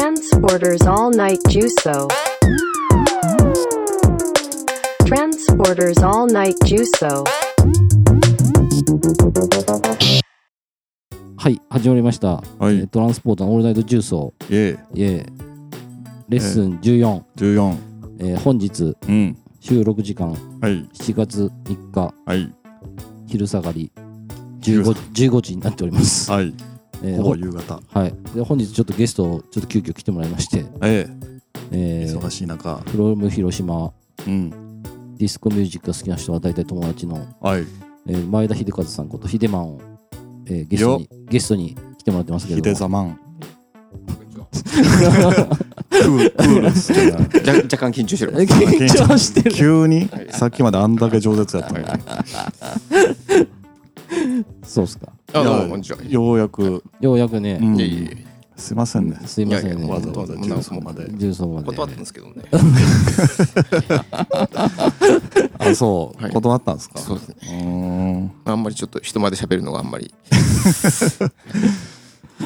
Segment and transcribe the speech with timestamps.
[0.00, 2.08] Transporters All Night Juso.
[5.04, 7.22] Transporters All Night Juso.
[11.36, 12.76] はい始まりました、はい。
[12.76, 15.26] えートランスポーターオールナイト重曹イエイエー
[16.30, 17.78] レッスン14、ー14
[18.20, 19.36] えー本日うん。
[19.60, 20.36] 収録時間は
[20.70, 20.82] い。
[20.94, 22.50] 7月3日はい。
[23.26, 23.92] 昼下がり
[24.62, 26.69] 昼 15, 下15時になっております、はい
[27.02, 27.80] えーほぼほ夕方。
[27.88, 31.06] はい、で本日ちょっとゲストをちょっと急遽来てもらいまして、え
[31.70, 31.70] え。
[31.70, 32.76] ー、え忙しい中。
[32.86, 33.92] フロム広島。
[34.26, 34.50] うん。
[35.16, 37.64] ディスコミュージックが好きな人は大体友達の、はい。
[38.06, 39.80] えー前田秀和さんことヒデマンを、
[40.46, 42.56] えーゲストにゲストに来てもらってますけど。
[42.56, 43.18] ヒデザマン
[45.92, 48.32] 若若干緊張してる。
[48.42, 49.52] え緊張してる。
[49.54, 50.08] 急に？
[50.30, 51.86] さっきまであんだけ饒舌やったのに。
[54.64, 55.98] そうっすかあどうもこんにちは。
[56.08, 56.82] ようやく。
[57.00, 57.76] ようやくね、うん。
[57.76, 58.10] いやいやいや
[58.56, 59.16] すいませんね。
[59.26, 59.76] すいませんね。
[59.76, 60.80] いやいやわざわざ重曹。
[60.80, 61.08] まで。
[61.16, 61.66] 重曹まで。
[61.66, 62.32] 断ったんですけどね。
[65.58, 66.22] あそう。
[66.22, 66.32] はい。
[66.32, 66.98] 断ったんですか？
[66.98, 67.36] そうですね。
[67.42, 67.54] うー
[68.24, 68.30] ん。
[68.44, 70.12] あんまりちょっと人前で喋るのがあんまり。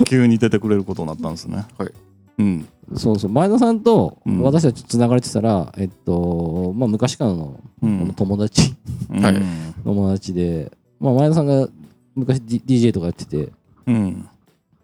[0.07, 1.65] 急に出てくれることになったんですね。
[1.79, 1.91] はい。
[2.39, 2.69] うん。
[2.97, 3.31] そうそう。
[3.31, 4.43] 前田さんとうん。
[4.43, 8.13] 私たちつながれてたら、えっとまあ昔からのうん。
[8.15, 8.75] 友達、
[9.11, 9.35] はい。
[9.37, 11.69] うん友達で、まあ、前田さんが
[12.15, 13.53] 昔、D、DJ とかやってて。
[13.87, 14.29] うん。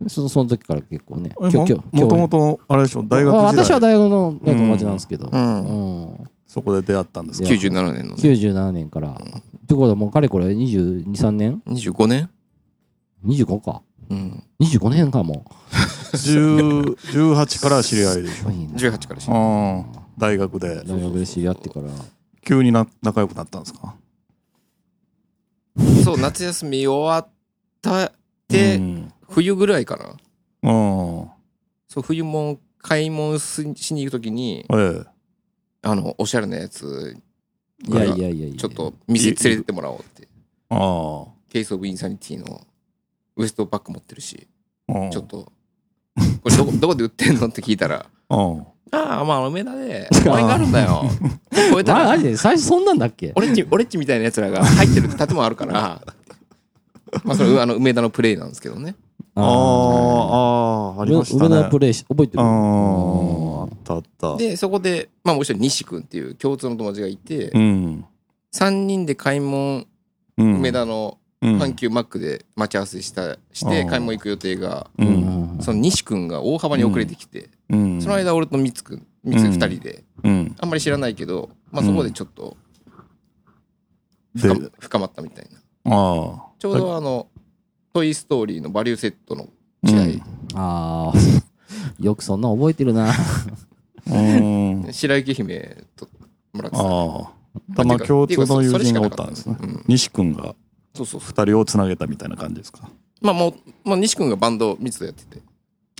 [0.08, 1.50] そその時から結構ねも
[1.92, 3.02] もともとあれでしょ？
[3.02, 6.04] 大学あ私は大学の、ね、友達なんですけど、ううん。
[6.24, 7.48] んそこで出会ったんですか？
[7.48, 8.22] いや97年のね。
[8.22, 9.14] 97年から、っ
[9.66, 12.30] てことはもうかれこれ223年？25年
[13.26, 13.82] ?25 か。
[14.08, 14.42] うん。
[14.60, 15.44] 25年かも。
[16.12, 16.96] 10
[17.34, 18.48] 18から知り合いでしょ？
[18.48, 19.84] ういいな18からしああ
[20.16, 20.82] 大学で。
[20.84, 21.88] 大学で知り合ってから。
[22.42, 23.94] 急にな仲良くなったんですか？
[26.04, 27.28] そう夏休み終わっ
[27.82, 28.12] たっ
[28.48, 29.12] てうん。
[29.28, 30.70] 冬ぐらいかな。
[30.70, 30.72] う
[31.24, 31.28] ん。
[31.88, 35.06] そう冬も買い物ししに行くときにええ。
[35.82, 37.16] あのおしゃれなやつ
[37.88, 40.28] いやいやいやちょっと店連れてってもらおうって。
[40.70, 42.60] あケースオブインサニティの
[43.36, 44.46] ウエストバッグ持ってるし
[44.88, 45.50] ちょっと
[46.42, 51.04] これどこどこで売ってんのって聞いたらうんああまあ梅田で 公園があるんだよ。
[51.72, 51.98] 超えたら。
[52.00, 52.36] ま あマジで？
[52.36, 53.32] 最初そんなんだっけ？
[53.36, 56.00] 俺っち俺っちみたいなやつらが入ってる建物あるから。
[57.24, 58.94] まあそれあの梅田のプレイなんですけどね。
[59.34, 61.46] ああああありましたね。
[61.46, 62.42] 梅田プレイし覚えてる？
[62.42, 64.36] あああったあった。
[64.36, 68.04] でそこでまあもう一人西君っていう共通の友達がいてうん。
[68.54, 69.84] 3人で買い物
[70.36, 70.54] うん。
[70.56, 71.58] 梅田のうん。
[71.58, 74.88] 阪急マックで待ち合わせしたして買い物行く予定が
[75.60, 78.02] その西君が大幅に遅れてきてうん。
[78.02, 80.04] その間俺とミツ君ミツ2人で。
[80.22, 80.56] うん。
[80.58, 82.56] あんまり知らないけどまあそこでちょっと
[84.34, 85.58] で深ま深まったみたいな。
[85.84, 87.28] あちょうどあの
[87.92, 89.48] 「トイ・ストーリー」のバリューセットの
[89.82, 90.22] 時代、
[90.54, 91.18] ああ
[91.98, 93.12] よくそんな覚えてるな。
[94.92, 96.08] 白雪姫と
[96.52, 97.32] もらってたああ。
[97.74, 99.56] たま共通の友人がおったんですね。
[99.60, 100.54] うん、西君が
[100.94, 101.20] そうそうそう。
[101.20, 102.90] 二人をつなげたみたいな感じですか？
[103.20, 103.54] まあもう、
[103.84, 105.42] まあ、西君がバンドミツとやってて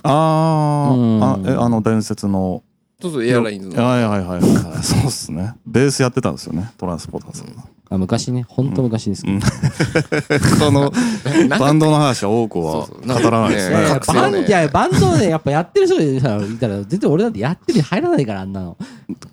[0.03, 1.21] あうん。
[1.21, 2.63] ーあえあの伝説の。
[3.01, 3.83] そうそうエアラインズの。
[3.83, 4.41] はいはいはいはい。
[4.83, 5.55] そうっすね。
[5.65, 6.71] ベースやってたんですよね。
[6.77, 7.63] トランスポーターさんが。
[7.93, 8.45] あ昔ね。
[8.47, 9.41] ほんと昔ですけど、うん。
[10.59, 10.93] この
[11.59, 13.75] バンドの話は多くは語らないですね。
[14.07, 16.37] バンいやバンドでやっぱやってる人いた
[16.69, 18.77] ら全然俺なんてやってるに入らないからあんなの。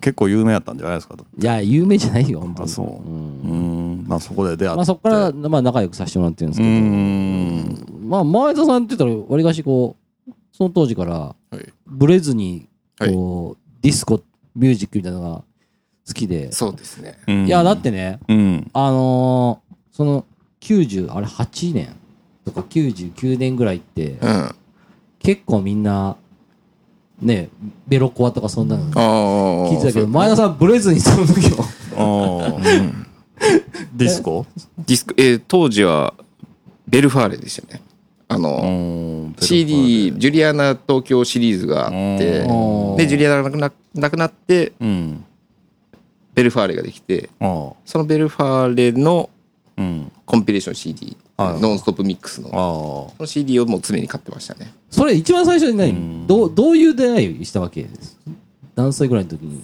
[0.01, 2.69] 結構有名やったんじゃないですかいや有名じゃないよ本当に。
[2.69, 3.09] あそう。
[3.09, 4.05] うん。
[4.07, 4.75] まあそこで出会って。
[4.75, 8.09] まあそこからまあ仲良くさせてもらってるんですうけどん。
[8.09, 9.98] まあ前田さんって言ったらわりかしこう
[10.59, 11.73] その当時からはい。
[11.87, 12.67] ブレずに
[12.99, 14.21] こう、ディスコ
[14.55, 15.43] ミュージックみたいなのが
[16.05, 16.51] 好きで。
[16.51, 17.17] そうですね。
[17.27, 17.47] うん。
[17.47, 18.69] いやだってねうん。
[18.73, 20.25] あのーその
[20.61, 21.95] 90あれ8年？
[22.45, 24.55] とか99年ぐらいってうん。
[25.19, 26.17] 結構みんな
[27.21, 27.49] ね
[27.87, 31.63] メロコアとかそんなのああ聞いてたけど前田さんブレずにその時を
[31.97, 32.61] ああ
[33.93, 34.45] ディスコ？
[34.77, 36.13] ディスク、えー当時は
[36.87, 37.81] ベルファーレでしたね
[38.29, 38.49] あうの、
[39.31, 42.97] ん CD ジュリアナ東京シリーズがあってうん。
[42.97, 43.71] でジュリアナがなくな
[44.01, 45.25] なくなってうん。
[46.35, 49.29] ベルファーレができてそのベルファーレの
[49.77, 50.11] うん。
[50.25, 54.71] コンピレーション CD あノンストップミックスのあその CD をもう常に買ってましたね。
[54.91, 56.27] それ一番最初に何、うん。
[56.27, 57.87] どうどういう出会いしたわけ
[58.75, 59.63] 何歳ぐらいの時に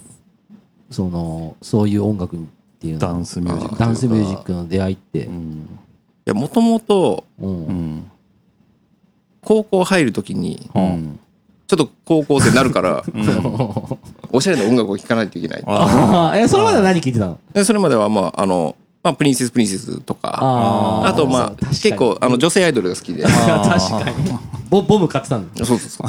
[0.90, 2.40] そのそういう音楽っ
[2.80, 2.98] ていうの？
[3.00, 5.26] ダンスミュージックダンスミュージックの出会いって。
[5.26, 5.34] う、ん。
[5.52, 5.66] い
[6.24, 7.66] やもともとうん。
[7.66, 8.10] うん
[9.46, 11.18] 高校入る時にうん。
[11.68, 13.02] ちょっと高校生になるから
[14.30, 15.62] おしゃれな音楽を聴かないといけない。
[15.66, 17.38] あああえそれまでは何聞いてたの？
[17.52, 20.38] でそれまではまああの、まあ、プリンセスプリンセスとか
[21.04, 23.22] あとまあ結構あの女性アイドルが好きで。
[23.24, 23.34] 確
[23.88, 24.14] かに。
[24.70, 26.06] ボボム買ってたんだそうそうそう。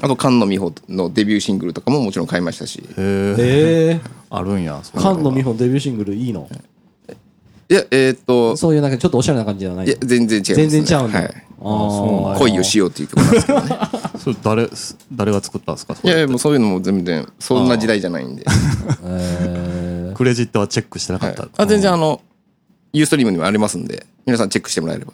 [0.00, 2.78] あと菅野美穂のデビューシングルとかももちろん買いましたし。
[2.78, 6.48] へえええあるんや菅野美穂デビューシングルいいの？
[7.70, 9.86] いやえーっとそういうなんかちょっとおしゃれな感じじゃない。
[9.86, 11.30] いや全然違います、全然ちゃうんだ、はい、
[11.60, 12.38] あー。
[12.38, 13.76] 恋をしようっていう曲なんですけどね。
[14.22, 14.68] それ誰
[15.12, 15.96] 誰が作ったんですか？
[16.02, 18.44] いやいやもうそういうのも全然そんな時代じゃないんで、
[19.04, 21.34] えクレジットはチェックしてなかはい。
[21.34, 22.20] った、あ全然あの
[22.92, 25.12] ユーストリームにもありますんで皆さんチェックしてもらえれば。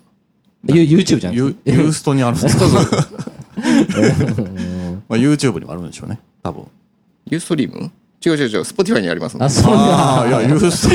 [0.66, 1.34] YouTube じゃん。
[1.34, 2.64] ユユーストにあるんですか？
[5.08, 6.18] まあ YouTube にもあるんでしょうね。
[6.42, 6.64] 多分。
[7.26, 7.90] ユーストリーム？
[8.24, 8.60] 違う違う違う。
[8.60, 10.88] Spotify にありますあそうああいや ユース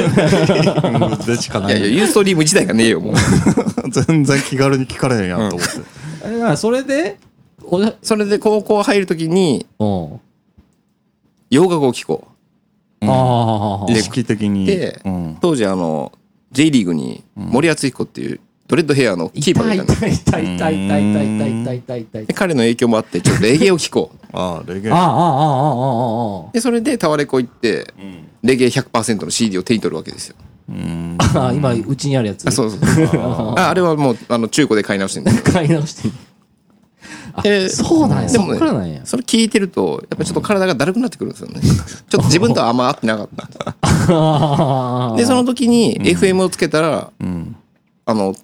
[1.26, 1.78] トでしかない。
[1.78, 3.16] いやいやユーストリーム自体がねえよもう。
[3.90, 5.74] 全然気軽に聞かれへんやんと思って、
[6.26, 7.18] えだからそれで？
[7.68, 10.20] おじゃそれで高校入るときにうん。
[11.50, 12.28] 洋楽を聴こ
[13.02, 13.06] う。
[13.08, 14.66] ああ意識的に。
[14.66, 16.12] でうん、当時あの
[16.52, 22.26] J リーグに森敦彦っていうドレッドヘアのキーパーがいたんです痛い痛い痛い痛い痛い痛い痛い痛い。
[22.26, 24.28] で彼の影響もあってちょっとレゲエを聴こう。
[24.34, 24.92] ああレゲエ。
[24.92, 27.94] ああああああああでそれでタワレコ行って
[28.42, 30.36] レゲエ100%の CD を手に取るわけですよ。
[30.68, 32.48] うんあああ今うちにあるやつ。
[32.48, 32.80] あそうそう
[33.56, 33.74] ああ。
[33.74, 36.14] れはもうあの中古で買い直してる買い直してる
[37.34, 38.30] あでそうなんや。
[38.30, 41.62] そでもねそれ聞いてるとやっぱちょっと体がだるくなってくるんですよね。
[41.62, 47.56] ちょっと自分とはあんま合ってなかったんでその時に FM をつけたら、うん。
[48.08, 48.36] あの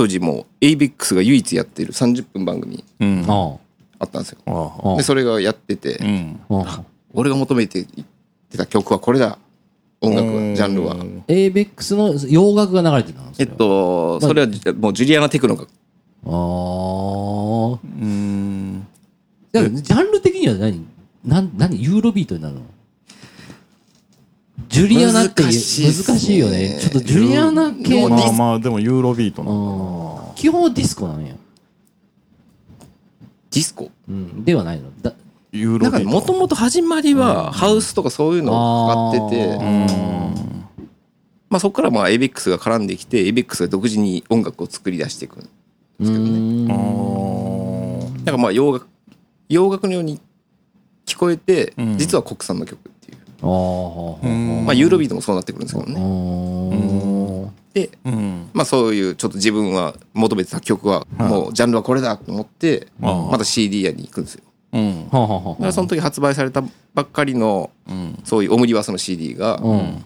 [0.00, 3.26] 当時もう ABEX が唯一やってる30分番組うん。
[3.28, 3.58] あ
[4.06, 4.94] ったんですよ。
[4.96, 6.40] でそれがやってて、うん。
[6.64, 6.82] あ
[7.12, 7.86] 俺が求めていっ
[8.48, 9.36] てた曲はこれだ。
[10.00, 10.96] 音楽はジャンルは。
[11.28, 14.48] ABEX の洋楽が流れてたのえっとそれは
[14.78, 15.66] もうジュリアナ・テクノがあ
[16.24, 17.78] あ。
[17.84, 18.86] うん。
[19.52, 20.86] ジャンル的には何？
[21.26, 21.82] なん何？
[21.82, 22.62] ユーロビートになるの？
[24.70, 26.14] ジュリアナって難しいっすね。
[26.14, 26.78] 難しいよね。
[26.80, 31.34] ちょっとジュリアナ系まあのまあでもユーロビートな基本はディスコなんや、
[33.50, 33.90] ディスコ？
[34.08, 34.90] うん、ではないの。
[35.02, 35.12] だ
[35.50, 35.90] ユーロビート。
[35.90, 39.60] なんかもともと始まりはハウスとかそういうのを使ってて、あ
[41.50, 45.40] まあ、そこからまあ ABEX が絡んできて ABEX が独自に音楽を作り出していく
[45.98, 46.70] うーん。
[46.70, 48.86] あだからまあ洋楽
[49.48, 50.20] 洋楽のように
[51.06, 51.98] 聞こえて、うん。
[51.98, 52.89] 実は国産の曲
[53.46, 58.50] まあ、ユーロビートもそうなってくるんですけどね、うんで、うん。
[58.52, 64.42] まあ、そういうちょっと自分は求めてた曲はもうジャンルはこれだと思ってああまた CD 屋に行くんですよ。
[64.72, 65.08] うん。
[65.72, 66.62] その時発売された
[66.94, 68.18] ばっかりのうん。
[68.24, 70.04] そういうオムニバスの CD があうん。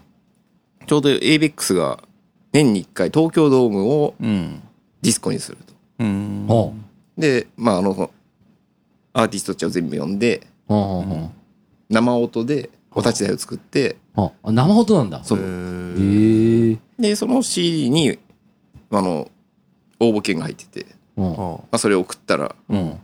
[0.86, 2.02] ちょうど ABEX が
[2.52, 4.62] 年に1回東京ドームをうん。
[5.02, 5.74] ディスコにすると。
[6.00, 6.46] うん。
[6.46, 6.72] は
[7.16, 8.10] でまああの
[9.14, 10.46] アーティストたちを全部呼んで
[11.88, 15.24] 生音でお立ち台を作ってあ生音なんだ。
[15.24, 15.38] そう。
[15.40, 18.18] へでその CD に
[18.90, 19.30] あの
[20.00, 20.86] 応募券が入ってて、
[21.16, 22.98] まあ、それを送ったら、うん。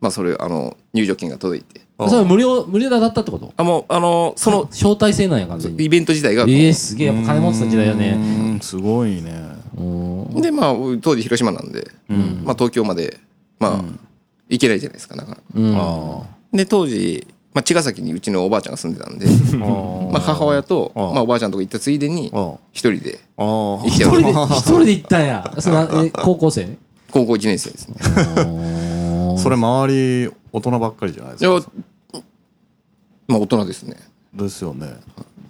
[0.00, 1.80] まあ、それあの入場券が届いて。
[1.96, 3.52] あそれは無料無料だったってこと？
[3.56, 5.84] あもうあのその招待制なんや完全に。
[5.84, 6.44] イベント自体が。
[6.48, 8.10] ええすげえやっぱ金持ってた時代だね。
[8.18, 9.32] うんすごいね。
[9.76, 9.82] う
[10.38, 10.40] ん。
[10.42, 12.42] でまあ当時広島なんで、うん。
[12.44, 13.20] まあ、東京まで
[13.60, 13.84] まあ、
[14.48, 15.76] 行けないじゃないですかだからうん。
[15.76, 16.22] あ。
[16.52, 19.26] で当時、まあ、茅ヶ崎にうちのおばあちゃんが住んでたんで、
[19.64, 24.22] あまあ、母親とあまあ、おばあちゃんとこ行ったついでにあ一人であ行き一人で。
[24.24, 25.54] たい 一人で行ったんや。
[25.60, 26.76] そのえ 高校生？
[27.12, 29.38] 高校1年生ですね。
[29.38, 29.86] それ周
[30.26, 31.66] り大人ばっかりじゃないですいやか
[33.28, 33.96] まあ大人ですね。
[34.34, 34.88] ですよね。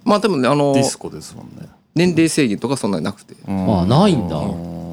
[0.03, 1.67] まあでもねあのディスコですもんね。
[1.95, 3.33] 年齢制限とかそんなになくて。
[3.47, 4.37] うんあないんだ。
[4.37, 4.84] うん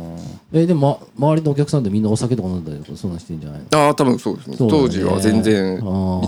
[0.54, 3.78] えでもま周りのお客さんでみんなお酒とか飲んだりとかそんなんしてんじゃないの？
[3.86, 4.56] ああ多分そうですね。
[4.56, 4.66] ね。
[4.68, 5.80] 当時は全然見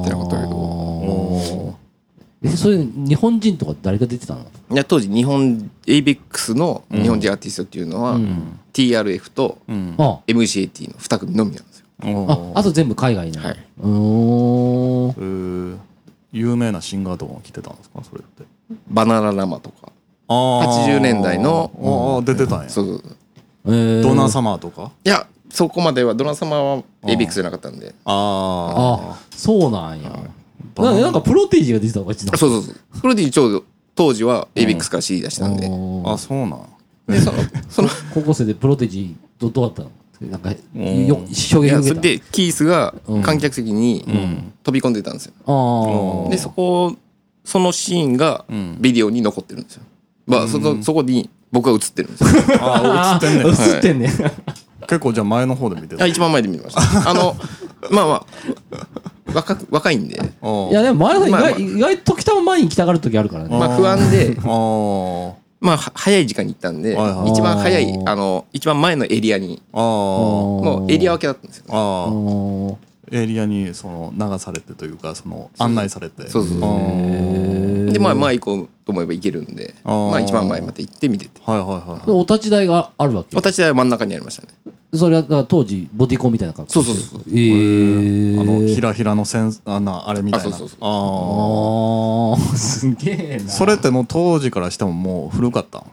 [0.02, 0.50] てなかったけど。
[0.50, 1.74] ど
[2.42, 4.40] えそれ日本人とか誰が出てたの？
[4.70, 8.58] いや当時日本 ABEX の日本人アーティストっていうのは、うん。
[8.72, 9.94] TRF とうん。
[9.98, 10.20] あ。
[10.26, 11.86] MCAT の2組のみなんですよ。
[12.54, 13.56] ああと全部海外ねはい。
[13.80, 13.88] うー。
[13.88, 15.78] んえー
[16.32, 18.02] 有名なシンガーとかも来てたんですか？
[18.02, 18.44] それって。
[18.88, 19.92] バナナラマとか。
[20.28, 20.86] あー。
[20.96, 22.68] 80年代のああ出てたんや。
[22.70, 23.16] そうそうそう
[23.66, 24.02] えー。
[24.02, 24.92] ドナーサマーとか？
[25.04, 27.94] いやそこまではドナ様は ABEX じゃなかったんで。
[28.04, 30.18] ああそうなんや。
[30.76, 33.00] あななんかプロテージが出てたのかちそうそうそう。
[33.00, 36.66] プロディちょうど当時は ABEX から CD 出したんで、あそうなん。
[37.06, 37.38] でその
[37.70, 39.90] その高校生でプロテージどどうだったの？
[40.30, 41.06] なんかん。
[41.06, 42.00] よ衝撃受けた。
[42.00, 44.04] でキースが観客席に
[44.64, 46.96] 飛び込んでたんですよ、ああでそこ
[47.44, 48.78] そのシーンがん。
[48.80, 49.82] ビデオに残ってるんですよ、
[50.26, 52.30] まあそのそこに僕が映ってるんですよ。
[52.60, 53.44] あ映ってんね。
[53.44, 54.12] ん 映ってんね。
[54.88, 56.04] 結構じゃあ前の方で見てた？
[56.04, 56.82] あ一番前で見てました。
[57.08, 57.36] あの
[57.90, 58.26] まあまあ
[59.32, 60.16] 若く若いんで。
[60.16, 61.50] いやでも前田さん意まあまあ。
[61.52, 63.56] 外意外と時たま前に来たがる時あるからね。
[63.56, 64.36] まあ不安で。
[64.38, 65.32] あー。
[65.60, 67.30] まあは早い時間に行ったんではいはい。
[67.30, 69.80] 一番早いあの一番前のエリアにあー。
[69.80, 71.64] もうエリア分けだったんですよ。
[71.68, 72.74] あーあー
[73.10, 76.28] エリアにその流されてというかその案内されて。
[76.28, 76.70] そうそうそう。
[76.70, 77.92] あー。
[77.92, 80.10] でまあ前行こうと思えば行けるんであー。
[80.10, 81.40] まあ一番前まで行って見てて。
[81.44, 83.36] はいはいはいでお立ち台があるわけ？
[83.36, 84.48] お立ち台は真ん中にありましたね。
[84.94, 90.46] それはだから当時ボディコンみたいな格好そうそうそうええあのひらひらのセンあなあれみたいな。
[90.46, 90.78] あそうそうそう。
[90.80, 93.44] あああすげえな。
[93.44, 95.84] ーそれってもう当時からしてももう古かったん？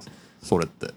[0.44, 0.94] それって。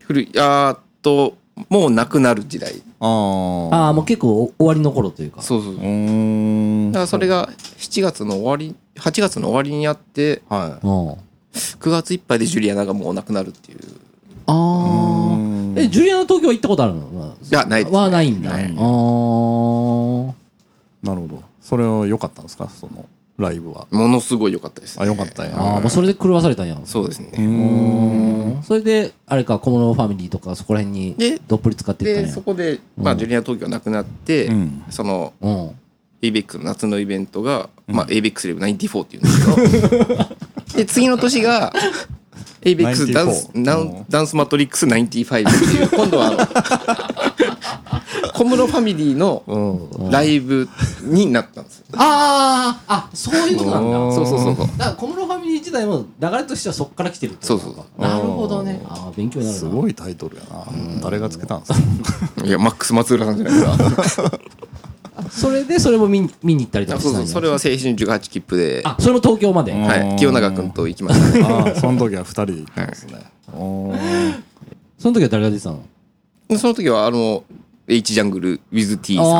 [0.00, 1.36] 古いあーっと
[1.68, 2.82] もうなくなる時代。
[3.00, 3.74] あー。
[3.74, 5.42] ああもう結構終わりの頃というか。
[5.42, 5.78] そうそうう。
[5.78, 6.92] ーん。
[6.92, 10.86] だからそれが7月の終わり8月の終わりにあってはい。
[10.86, 11.14] うん
[11.54, 13.78] 9月いっぱいでジュリアナがもうなくなるっていう。
[14.46, 15.74] あうあん。
[15.76, 17.36] えジュリアナ東京行ったことあるの？
[17.42, 17.94] いやないです。
[17.94, 18.50] はないんだ。
[18.50, 18.68] ああな
[21.14, 21.42] るほど。
[21.60, 22.68] それは良かったんですか？
[22.70, 23.04] その
[23.42, 23.86] ライブは。
[23.90, 25.56] ものすごい良かったです、あ良かったんや。
[25.56, 26.78] ああもうそれで狂わされたんや。
[26.84, 28.60] そうですね、うー。
[28.60, 28.62] ん。
[28.62, 34.84] それであれか小室ファミリーとかそこら辺にでどっぷり使っていったんでやそこで、まあ、ジュリアナ東京がなくなって、うん。
[34.90, 35.70] そのうん。
[36.22, 40.16] ABEX の夏のイベントが、まあ、ABEX レブ94っていうんですけど。
[40.76, 41.72] で次の年が
[42.62, 47.31] ABEX ダンス94ダンダンスマトリックス95っていう今度は
[48.34, 49.42] 小室ファミリーの
[50.10, 50.68] ライブ
[51.02, 51.84] になったんですよ。
[51.96, 53.98] あああそういうことなんだ。
[53.98, 54.14] うん。
[54.14, 54.56] そうそうそう。
[54.56, 58.80] そうだから小室ファミリー自体も流れとしてはそこから来てるってことそうそうなるほどね。
[58.88, 59.60] ああ勉強になるな。
[59.60, 60.64] すごいタイトルやな。
[61.02, 61.78] 誰がつけたんですか？
[62.46, 64.32] いやマックス松浦さんじゃないですか。
[65.30, 67.26] それでそれも見に見に行ったりとあかそうそう。
[67.26, 69.72] それは青春18切符で、あそれも東京まで。
[69.72, 69.82] うん。
[69.82, 71.38] はい、清永君と行きました。
[71.38, 73.14] ねああその時は二人で行ったんですね
[73.54, 74.40] おー
[74.98, 75.80] その時は誰が出てたの？
[76.48, 77.44] でその時はあの
[77.88, 79.32] H ジャングル WithT さんと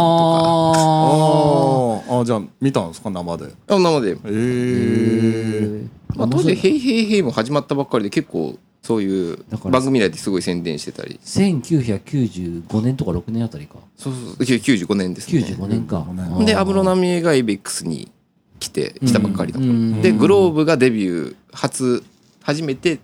[0.75, 2.21] ああー。
[2.23, 3.11] あじゃあ見たんですか？
[3.11, 3.47] 生で。
[3.47, 9.39] かあ生で、ええまあ、当時「ヘイヘイヘイ」も始まったばっかりで結構そういう
[9.71, 11.19] 番組内ですごい宣伝してたり。
[11.25, 13.77] 1995年とか6年あたりか。
[13.97, 14.35] そうそうそう。
[14.39, 15.41] 95年ですね。
[15.41, 18.11] 95年か95年あーで安室奈美恵が ABEX に
[18.59, 20.03] 来て来たばっかりの頃、うん。
[20.03, 22.03] でグローブがデビュー初
[22.43, 22.99] 初めて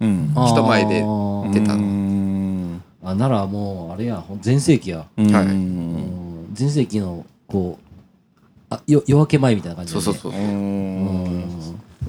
[0.00, 0.94] 人前で
[1.52, 2.17] 出たうのん
[3.02, 5.06] あならもうあれや全盛期や。
[5.16, 7.88] 全盛期のこう
[8.70, 10.04] あよ夜明け前みたいな感じでね。
[10.04, 10.44] そうそうそうう。
[10.44, 11.38] うん。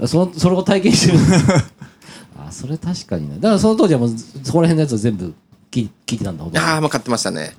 [0.03, 1.19] んそのそれを体験してる。
[2.37, 3.35] あそれ確かにね。
[3.35, 4.09] だからその当時はもう
[4.43, 5.33] そこら辺のやつを全部
[5.71, 6.67] 聞い聞いてたんだほとんど。
[6.67, 7.53] ああまあ買ってましたね。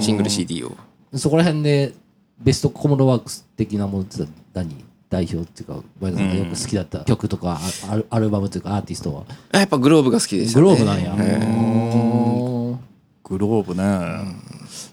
[0.00, 0.76] シングル CD を。
[1.14, 1.94] そこら辺で
[2.40, 4.85] ベストコモドワークス的なものって何？
[5.08, 9.24] 代表っていうか前田さんがよく好きだった曲とかあアルアルバムというかアーティストは。
[9.52, 10.64] あやっぱグローブが好きでしたね。
[10.64, 11.12] グローブなんや。
[13.24, 14.36] グローブね。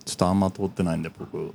[0.05, 1.53] ちょっとあんま通ってないんで僕。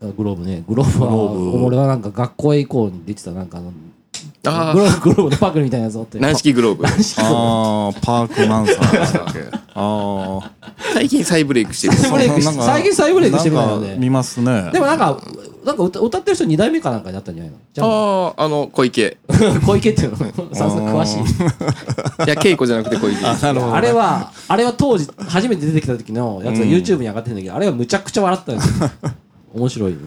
[0.00, 0.64] グローブね。
[0.66, 3.72] グローブは俺はなんか学校へ行こうに出てたなんかあの
[4.44, 6.18] あグローブグローブのパクリみたいなやつおって。
[6.18, 6.84] 軟式グローブ。
[6.84, 6.92] ああ
[8.02, 9.40] パークマンサーでしたっけ。
[9.74, 10.52] ああ
[10.94, 11.94] 最近再ブレイクしてる。
[11.94, 14.70] 再ブレイクしなんか最近再ブレイクしてみたいよなんか見ねますね。
[14.72, 15.20] でもなんか
[15.64, 17.58] なんか歌歌ってる人2代目かなんかになったんじゃないの？
[17.72, 19.16] じゃああああの小池。
[19.64, 20.16] 小池っていうの？
[20.16, 20.24] さ
[20.70, 21.20] すが詳しい。
[21.20, 21.22] い
[22.28, 23.22] や稽古じゃなくて小池。
[23.22, 28.90] なるほどあれはあれは当時初めて出てきた時のやつが YouTube に上がってるんだけど、あれはむちゃくちゃ笑ったんですよ。
[29.54, 29.98] 面白いね、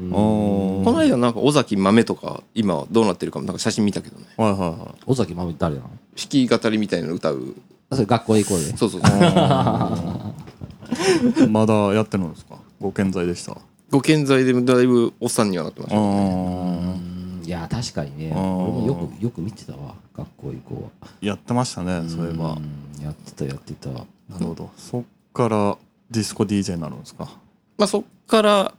[0.00, 0.12] うん。
[0.12, 4.24] おこの間なんか尾崎豆とか今どうなってるかもなんか写真見たけどね。
[4.36, 4.72] はいはいはい。
[5.06, 5.88] 尾崎まめ誰なの？
[6.16, 7.54] 弾き語りみたいなの歌う。
[7.90, 9.10] あそれ学校へ行こうでそうそうそう。
[11.48, 12.56] まだやってるんですか？
[12.80, 13.56] ご健在でした
[13.90, 17.42] ご健在でもだいぶおっさんにはなってましあた、うん。
[17.44, 18.32] いや確かにね。
[18.32, 19.94] 俺もよくよく見てたわ。
[20.14, 21.10] 学校行こうは。
[21.20, 22.52] やってましたねそういえば。
[22.52, 23.04] うん。
[23.04, 23.88] やってたやってた。
[23.88, 23.96] な
[24.38, 24.70] るほど。
[24.76, 25.02] そっ
[25.32, 25.78] から
[26.10, 27.30] ディスコ DJ になるんですか？
[27.78, 28.74] まあそっから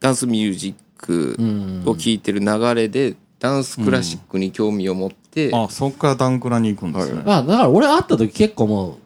[0.00, 1.82] ダンスミュージックうん。
[1.86, 7.22] を聴いてる流れでダンスクラシックに興味を持って、あそっからダンクラに行くんですね。
[7.24, 8.96] まあだから俺会った時結構もう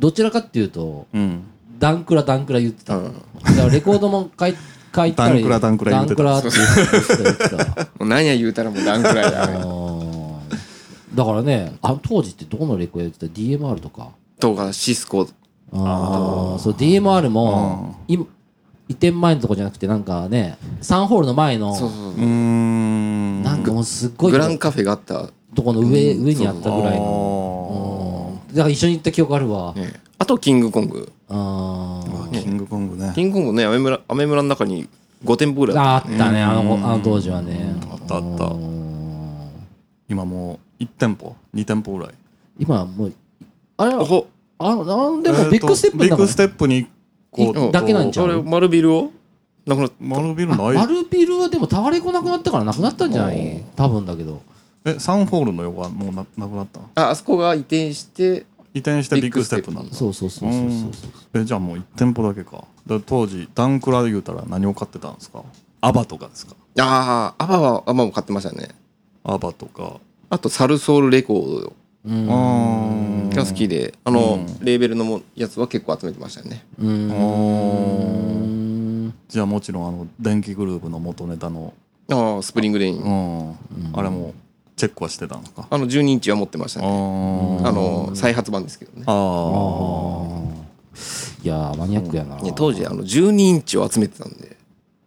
[0.00, 1.44] どちらかっていうとうん。
[1.78, 3.04] ダンクラダンクラ言ってた、うん。
[3.44, 4.56] だからレコードも書い
[4.96, 6.22] 書いたりダンクラダンクラ言ってた。
[6.24, 7.84] ダンクラって言ってた。
[7.98, 10.40] もう何や言うたらもうダンくらいあ
[11.14, 14.08] だからねあの当時ってどこのレコードやってた？DMR とか。
[14.40, 15.28] とかシスコ。
[15.72, 18.24] ああそう DMR も今
[18.88, 22.14] 移転前のとこじゃなくてなんかね3ホールの前のそうそうう。
[22.14, 23.42] ーん。
[23.42, 28.54] なんかもうすっごいグランカフェがあった、とこの上上にあったぐらいあのうん。
[28.54, 29.74] だから一緒に行った記憶あるわ。
[29.74, 32.30] ね、あとキングコングあー。
[32.30, 33.12] ーキングコングね。
[33.14, 34.88] キングコングねアメ村アメ村の中に
[35.24, 37.74] 5店舗ぐらいああっったねあのあの当時はね。
[37.90, 38.44] あったあった。
[38.46, 39.50] うん
[40.08, 42.14] 今もう1店舗2店舗ぐらい。
[42.58, 43.12] 今はもう
[43.76, 44.24] あれは
[44.58, 46.86] あなんでもビッグステップビッグスッテップに
[47.30, 48.24] こういだけなんちゃう？
[48.26, 49.10] あれ丸ビルを？
[49.66, 50.58] なくなっ丸ビルない。
[50.74, 53.64] 丸ビルはでもタワレコなくなったからなくなったんじゃない？
[53.74, 54.40] 多分だけど。
[54.84, 59.94] えサンホールの横はもうななくなったああそこが移転して移移転してビッグステップなんだ。
[59.94, 61.40] そうそうそうそうそうそう。
[61.40, 62.64] えじゃあもう1店舗だけか。
[62.86, 65.42] だ当時ダンクラで言うたら何を買ってたんですか？
[65.80, 66.54] ABBA とかですか？
[66.78, 68.68] ああ ABBA は ABBA も買ってましたね。
[69.24, 70.00] ABBA とか。
[70.28, 71.72] あと Salsoul レコード
[72.04, 72.22] うんう
[73.26, 73.30] ん。
[73.30, 76.64] が好きであの、うんレーベルのもやつは結構集めてましたね。
[76.78, 76.86] うー
[79.06, 79.14] ん。
[79.28, 81.72] じゃあもちろんあの電気グルーヴの元ネタの。
[82.08, 83.56] ああ Spring Rain、うん、
[83.92, 84.32] あれも
[84.76, 85.66] チェックはしてたんですか。
[85.70, 87.66] あの12インチは持ってましたあねー。
[87.66, 89.04] あの再発版ですけどね。
[89.06, 89.16] ああ
[91.42, 92.36] いやーマニアックやな。
[92.36, 94.56] ね当時あの12インチを集めてたんで。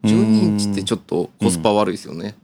[0.03, 2.35] 12インチってちょっとコスパ悪いですよね。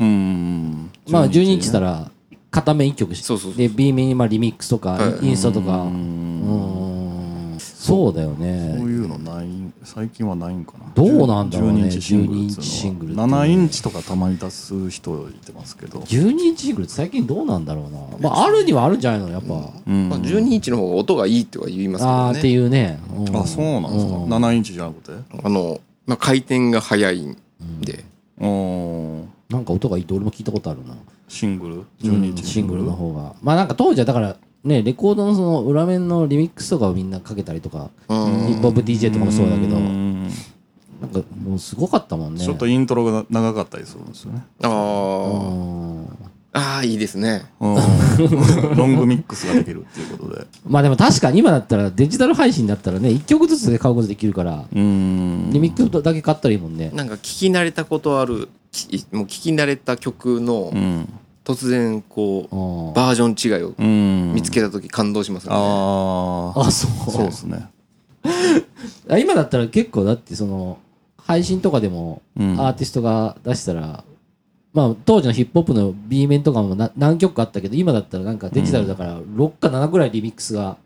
[0.00, 0.90] うん。
[1.08, 2.10] まあ12インチしたら
[2.50, 5.26] 片面1曲しそうそうそうで B 面にまあリミックスとかはい。
[5.26, 5.76] インストとか。
[5.82, 6.77] うん
[7.80, 9.46] そうだよそうねいうのない
[9.84, 10.86] 最近はないんかな。
[10.96, 12.56] どうなんだろうね12インチシングルっつうのは。
[12.56, 13.20] 12インチシングルって。
[13.20, 16.00] 7インチとかたまに出す人いてますけど。
[16.00, 18.28] 12インチシングルって最近どうなんだろうな。
[18.28, 19.54] まああるにはあるんじゃないのやっぱ。
[19.86, 20.08] うん。
[20.08, 22.98] まあ、12インチの方が音がいいとは言いますけあーってどねいうね。
[23.30, 23.36] ん。
[23.36, 24.12] あそうなんですか。
[24.16, 24.34] うん。
[24.34, 25.12] 7インチじゃなくて？
[25.44, 27.36] あの、まあ、回転が速いん
[27.80, 28.04] で、
[28.40, 29.28] うん。
[29.50, 30.96] なんか音がいいって俺も聞いたことあるな。
[31.28, 31.74] シングル？
[31.76, 33.36] う12インんチシングルの方が。
[33.40, 34.36] まあなんか当時はだから
[34.68, 38.46] ねレコードのその裏面のリミックスとかをみんなかけたりとかうん。
[38.46, 40.28] ヒップホップ DJ とかもそうだけどん。
[41.00, 42.44] なんかもうすごかったもんね。
[42.44, 44.44] ちょっとイントロが長かったりするんですよね。
[44.62, 46.18] あうーん。
[46.52, 47.44] あーいいですね。
[47.60, 47.74] うん。
[48.76, 50.46] ロングミックスができるっていうことで。
[50.66, 55.50] まあでも確かに今だったらデジタル配信だったらね1曲ずつで買うことできるからうん。
[55.52, 56.90] リミックスだけ買ったらいいもんね。
[56.94, 61.08] なんか聞き慣れたことあるきもう聞き慣れた曲のうん
[61.48, 64.34] 突然こううんバージョン違いをうん。
[64.34, 67.10] 見つけた時感動しますよね、あああそう。
[67.10, 67.66] そうですね。
[69.08, 70.76] あ今だったら結構だってその
[71.16, 72.60] 配信とかでもうん。
[72.60, 74.04] アーティストが出したら、
[74.74, 80.76] まあ当時のヒップホップの B 面とかもな何曲かあったけど今だったらなんかデジタルだから6か7ぐらいリミックスが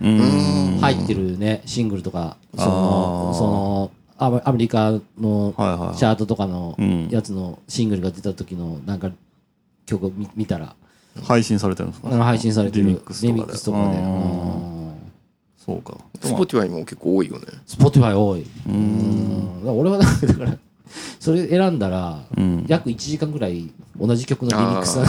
[0.00, 0.78] うん。
[0.80, 2.36] 入ってるねシングルとか。
[2.56, 5.54] そのそのアメアメリカの
[5.96, 7.08] チャートとかのうん。
[7.08, 9.12] やつのシングルが出た時のなんか
[9.88, 10.74] 曲を見見たら。
[11.24, 12.08] 配信されてるんですか？
[12.12, 12.84] あの配信されてる。
[12.86, 13.26] リミックス
[13.64, 13.98] とかで。
[15.58, 17.46] そうか Spotify も結構多いよね。
[17.66, 18.46] Spotify 多い。
[18.68, 19.60] うん。
[19.60, 20.56] だから俺はなんかだから
[21.20, 22.64] それ選んだらうん。
[22.68, 23.70] 約1時間ぐらい
[24.00, 25.06] 同じ曲のリミックスが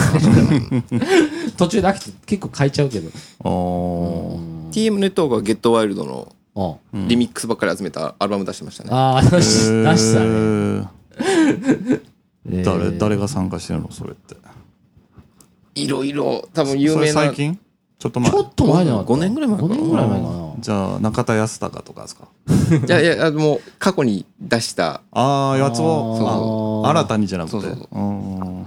[1.56, 3.08] 途中で飽きて結構変えちゃうけど。
[3.08, 4.70] あー。
[4.70, 6.76] TM ネットワークはゲットワイルドのあ。
[7.08, 9.40] リミックスばっかり集めたアルバム出してましたね、あー出
[9.96, 10.88] したね。
[12.50, 12.64] えー。
[12.64, 13.90] 誰誰が参加してるの？
[13.92, 14.34] それって
[15.74, 17.58] いろいろ多分有それ名な最近？
[17.98, 18.30] ちょっと前。
[18.30, 18.98] ちょっと前じゃな。
[19.00, 19.74] かった5年ぐらい前かな。
[19.74, 20.54] 5年ぐらい前かな。
[20.58, 22.02] じゃあ中田康隆とか。
[22.02, 22.28] ですか
[22.86, 25.02] いやいやあのもう過去に出した。
[25.12, 26.82] ああやつを？
[26.84, 27.52] あ新たにじゃなくて。
[27.52, 27.98] そうそうそう。
[27.98, 28.66] うん。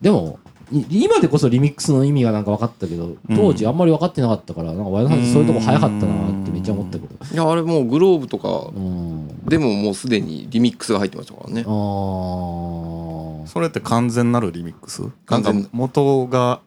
[0.00, 7.14] でもい今でこそリミックスの意味がなんか分かったけど当時あんまり分かってなかったからなんかワイドハウスそういうとこ早かったなってめっちゃ思ったけど。
[7.32, 9.28] いやあれもうグローブとかうん。
[9.46, 11.64] でももうすでにリミックスが入ってましたからね。
[11.66, 13.46] あー。
[13.46, 15.02] それって完全なるリミックス？
[15.26, 15.54] 完全。
[15.54, 16.60] なんか元が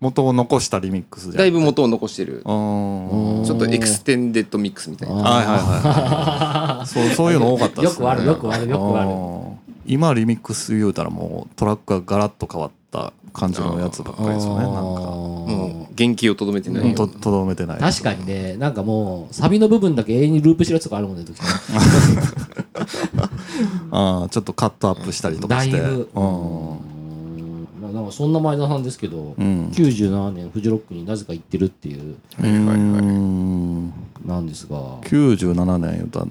[0.00, 2.42] 元を残したリミックスじゃだいぶ元を残してる。
[2.44, 5.14] ちょっとエクステンデッドミックスみたいな。
[5.16, 8.06] あはいはいはい そうそういうの多かったですね。
[8.06, 9.12] よくあるよくあるよくあるう
[9.50, 9.54] ん
[9.86, 14.80] 今リミックス言うたらもうトラックがガラッと変わった感じのやつばっかりですよねなんか。
[14.80, 16.94] もう原型をとどめてない。
[16.94, 17.80] ととどめてない。
[17.80, 21.34] 確かにねなんかもうサビの部分だけ永遠にループしてるやつとかあるもんね時
[23.90, 25.78] ああちょっとカットアップしたりとかして。
[25.80, 26.08] だいぶ。
[26.14, 27.94] うん。
[27.94, 29.68] なんかそんな前田さんですけど、うん。
[29.72, 32.16] 97年フジロックになぜか行ってるっていう。
[32.42, 33.92] うん。
[34.24, 34.76] なんですが。
[35.02, 36.26] 97年言うたら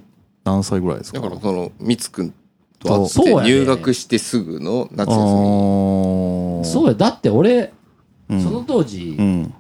[0.46, 1.20] 何歳ぐらいですか？
[1.20, 2.34] だからそのみつくん
[2.84, 3.42] と会そうやね。
[3.42, 5.22] って入学してすぐの夏休み
[6.62, 6.94] あそうや。
[6.94, 7.74] だって俺、
[8.30, 8.42] うん。
[8.42, 9.54] その当時、うん。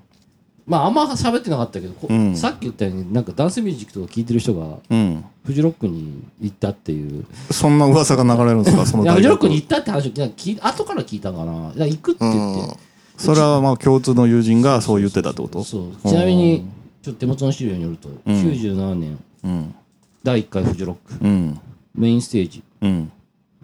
[0.65, 2.35] まああんま喋ってなかったけど、こうん。
[2.35, 5.25] さっき言ったようになんかダンスミュージックとか聴いてる人がうん。
[5.43, 7.25] フジロックに行ったっていう。
[7.51, 8.85] そんな噂が流れるんですか？
[8.85, 11.73] そのいやフジロックに行ったって話をなんか聞い後から聞いたんかな。
[11.75, 12.77] いや行くって言って、
[13.17, 15.63] それはまあ共通の友人がそう言ってたってこと？
[15.65, 16.07] そう。
[16.07, 16.65] ちなみに
[17.01, 18.21] ちょっと手元の資料によると、ん。
[18.25, 19.75] 97年うん。
[20.23, 21.25] 第1回フジロック。
[21.25, 21.59] うん。
[21.93, 23.11] メインステージうん。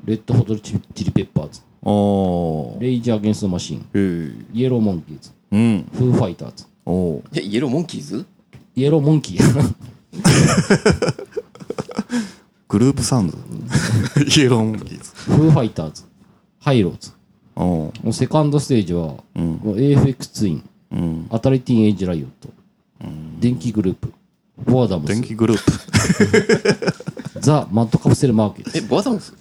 [0.06, 1.62] レッドホットチリチリペッパーズ。
[1.84, 2.82] おー。
[2.82, 3.86] レイジ・アゲンスト・ザ・マシーン。
[4.54, 5.32] イエロー・モンキーズ。
[5.52, 5.88] うん。
[5.94, 6.66] フーファイターズ。
[6.86, 7.40] おー。
[7.40, 8.26] えイエローモンキーズ？
[8.76, 9.40] イエロー・モンキー
[12.70, 13.38] グループサウンド。
[13.38, 13.40] イ
[14.42, 15.12] エローモンキーズ。
[15.32, 16.04] フーファイターズ。
[16.60, 17.12] ハイローズ。
[17.56, 18.04] おー。
[18.04, 19.56] もうセカンドステージは、うん。
[19.58, 20.64] AFX ツイン。
[20.92, 21.28] うん。
[21.30, 22.50] アタリティーンエイジライオット、
[23.40, 24.14] 電気グルーヴ。
[24.66, 25.72] ボアダムス電気グルーヴ
[27.50, 28.78] ザ・マッドカプセルマーケット。
[28.78, 29.34] えボアダムス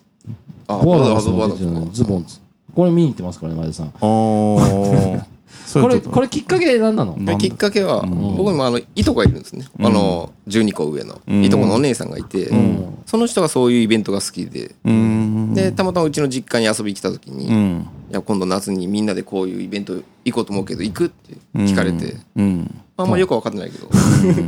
[0.66, 2.40] あボアダムスボアも出てるダムスズボンズ
[2.74, 3.92] これ見に行ってますからね前田さん。
[4.00, 5.24] おー
[5.72, 7.38] これこれきっかけ何なの？
[7.38, 11.44] きっかけは、僕にもあのいとこがいるんですね、あの12個上の、ん。
[11.44, 13.02] いとこのお姉さんがいて、ん。
[13.06, 15.54] その人がそういうイベントが好きで、うん。
[15.54, 17.88] でたまたまうちの実家に遊びに来た時に、いうん。
[18.10, 22.80] や今度夏にみんなでこういうイベント行こうと思うけど行くって聞かれて、うん。
[22.96, 23.88] あんまよく分かってないけど、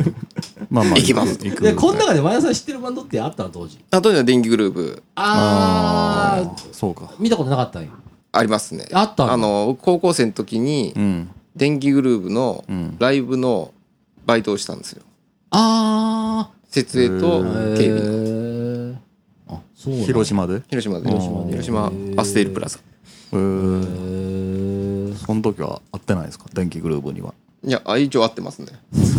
[0.71, 3.79] まあまあ行きますでこの中で前田さん知ってるバンドってあったの当時？
[3.91, 7.13] あとには電気グループああそうか。
[7.19, 7.91] 見たことなかったんよ
[8.33, 8.87] ありますね。
[8.93, 11.31] あったあの高校生の時にうん。
[11.57, 12.97] 電気グループのん。
[12.99, 13.73] ライブの
[14.25, 15.03] バイトをしたんですよ。
[15.51, 17.43] あ設営とあ
[17.77, 18.93] 警備の。
[18.93, 18.97] へえ
[19.49, 20.63] あそう広島で？
[20.69, 21.09] 広島で。
[21.09, 21.87] 広島で広島
[22.23, 22.79] アステールプラザ。
[22.79, 23.37] へえ
[25.17, 26.45] その時は会ってないですか？
[26.55, 27.35] 電気グループには。
[27.65, 28.69] いやあ一応合ってますね。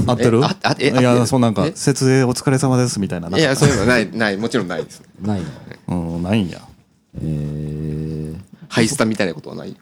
[0.07, 0.39] 合ってる？
[0.39, 1.73] えああえいやそうなんかえ？
[1.75, 4.09] 設営お疲れ様ですみたいないやそういうのない。
[4.09, 5.41] ないもちろんないですない
[5.89, 6.15] の？
[6.15, 6.61] うんないんや。
[7.21, 8.33] え
[8.71, 9.75] ハイスタみたいなことはないよ。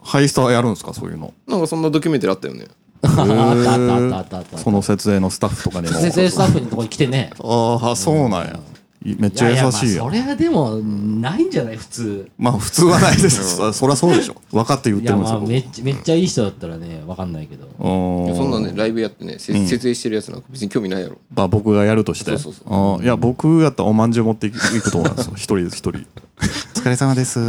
[0.00, 1.32] ハイスターやるんですかそういうの？
[1.46, 2.66] なんかそんなドキュメンタリーあったよね。
[3.02, 3.12] ー、あ
[3.58, 4.58] ったあったあったあったあった。
[4.58, 5.94] その設営のスタッフとかにも。
[5.94, 7.30] 先生スタッフのとこに来てね。
[7.42, 8.60] ああそうなんや。
[9.06, 11.76] いめっちゃ優しいやよそれはでもないんじゃない？
[11.76, 12.30] 普通。
[12.38, 13.56] まあ普通はないです。
[13.56, 14.36] そ そりゃそうでしょ。
[14.50, 17.66] 分かって言ってるんですよまあめっちゃめっちゃいい人だったらねわかんないけど。
[17.66, 18.36] うん。
[18.36, 21.16] そんなねライブやってねせ設営してるやつなんか別に興味ないやろ。
[21.34, 22.30] まあ僕がやるとして。
[22.32, 25.32] そうそうそあーいや僕やったらおまんじゅう持っていくいくと思うんですよ。
[25.36, 25.98] 一人です一人。
[25.98, 27.40] お疲れ様です。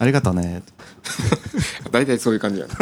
[0.00, 0.64] ありがとうね。
[1.92, 2.74] 大体そういう感じやね。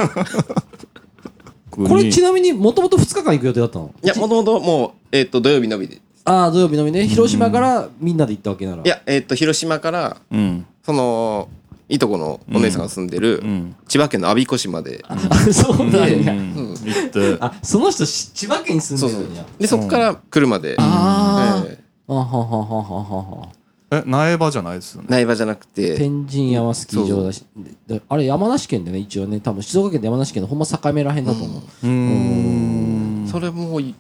[1.70, 3.94] これちななみにもともと2日間行く予定だったの？
[4.03, 6.01] いやもともともうえっと土曜日のみで。
[6.25, 7.07] ああ土曜日のみね。
[7.07, 8.83] 広島からみんなで行ったわけなら。
[8.83, 10.64] いやえっと広島からうん。
[10.83, 11.51] その
[11.90, 13.77] いとこのお姉さんが住んでるん。
[13.88, 15.05] 千葉県の我孫子市まで。
[15.09, 15.18] あ
[15.53, 17.37] そうなんや、行って。
[17.38, 19.44] あその人し千葉県に住そうそうんでるんや。
[19.59, 20.75] でそこから車で。
[20.79, 21.68] あー。
[21.68, 23.48] ええあはははははは
[23.95, 25.09] え苗場じゃないですよね。
[25.11, 25.97] 苗場じゃなくて。
[25.99, 27.45] 天神山スキー場だし
[27.87, 29.39] であれ山梨県でね一応ね。
[29.41, 33.29] 多分静岡県と山梨県のほんま境目らへんだと思う、うーん。
[33.31, 33.95] それもうい。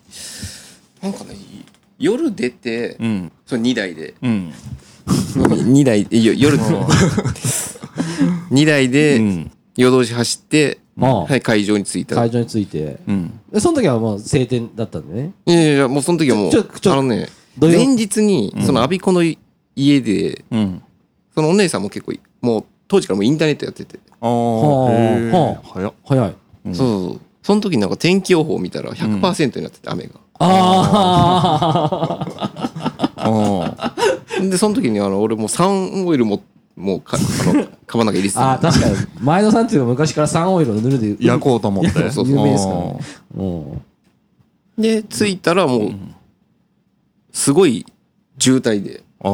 [1.02, 1.36] なんかね
[1.98, 3.32] 夜出てうん。
[3.44, 4.14] その2台で。
[4.22, 4.52] うん。
[5.06, 6.56] 2 台でよ夜
[8.50, 9.50] 2台うでん。
[9.76, 11.24] 夜通し走ってああ。
[11.24, 12.16] はい会場に着いた。
[12.16, 12.96] 会場に着いて。
[13.06, 13.40] うん。
[13.52, 15.32] でその時はもう晴天だったんでね。
[15.44, 17.28] いやいやいやもうその時はもうちょちょあのね
[17.60, 19.22] 前日にその我孫子の
[19.76, 20.82] 家でうん。
[21.34, 23.98] そのお姉さんも結構もう当時からもうインターネットやってて。
[24.20, 25.92] あはあ早っ。
[26.04, 26.34] 早い。
[26.66, 27.20] そうそうそう。
[27.42, 30.20] その時になんか天気予報を見たら100%になってて雨が。
[30.38, 32.26] あ
[33.16, 33.94] あ
[34.40, 36.42] でその時にあの俺もうサンオイルも
[36.76, 38.96] もうかあのカバンの中入れてああた確かに。
[39.20, 41.26] 前野さんっていうのは昔からサンオイルを塗るで。
[41.26, 41.90] 焼こうと思って。
[41.90, 42.72] そうそう有名ですか
[44.78, 45.92] で着いたらもう
[47.32, 47.84] すごい
[48.38, 49.28] 渋滞であ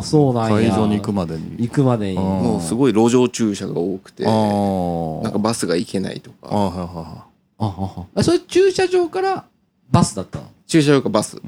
[0.00, 0.70] あそうなんや。
[0.70, 1.56] 会場に行くまでに。
[1.58, 2.18] 行くまでに。
[2.18, 4.38] もうすごい路上駐車が多くてあなん
[5.28, 6.48] あかバスが行けないとか。
[6.50, 7.24] あはいはいは
[7.58, 9.44] あははあそれ駐車場から
[9.90, 10.44] バスだったの？
[10.66, 11.40] 駐車場かバス。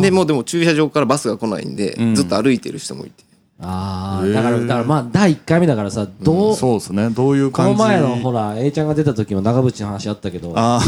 [0.00, 2.14] でもうでも駐車場からバスが来ないんでうん。
[2.14, 3.24] ずっと歩いてる人もいて。
[3.60, 7.10] ああだからだからまあ第1回目だからさどう、そうですね。
[7.10, 7.78] どういうこ感じ？
[7.78, 10.80] の前のほら A ちゃんが出た時も長渕の話あったけどあ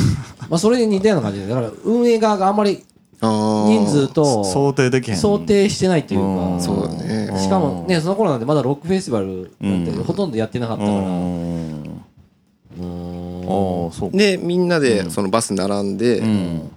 [0.49, 2.90] まあそれに似たような感じでだから運営側があんまりあ
[3.23, 5.17] 人数あと想定できへん。
[5.17, 6.57] 想定してないっていううん。
[6.59, 7.39] かそうだね。
[7.39, 10.05] しかもねその頃なんてまだロックフェスティバルなんてうん。
[10.05, 11.01] ほとんどやってなかったうから。
[11.01, 11.03] ん。
[11.03, 13.85] うーん。
[13.85, 16.71] ああそうでみんなでそのバス並んでうん。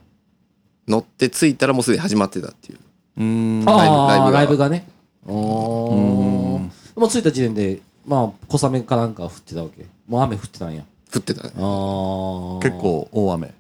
[0.88, 2.80] 乗って着いたらもうすでに始まってたっていう。
[3.20, 3.64] うん。
[3.66, 4.66] ああラライブが。
[4.66, 4.88] イブがね。
[5.26, 6.60] も
[6.98, 9.86] う着いた時点でまあ小雨かなんか降ってたわけ。
[10.08, 10.84] もう雨降ってたんや。
[11.16, 11.52] 降ってたね。
[11.56, 13.54] ああ結構大雨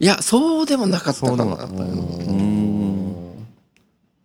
[0.00, 3.12] いやそうでもなかったかなでもなかったうん。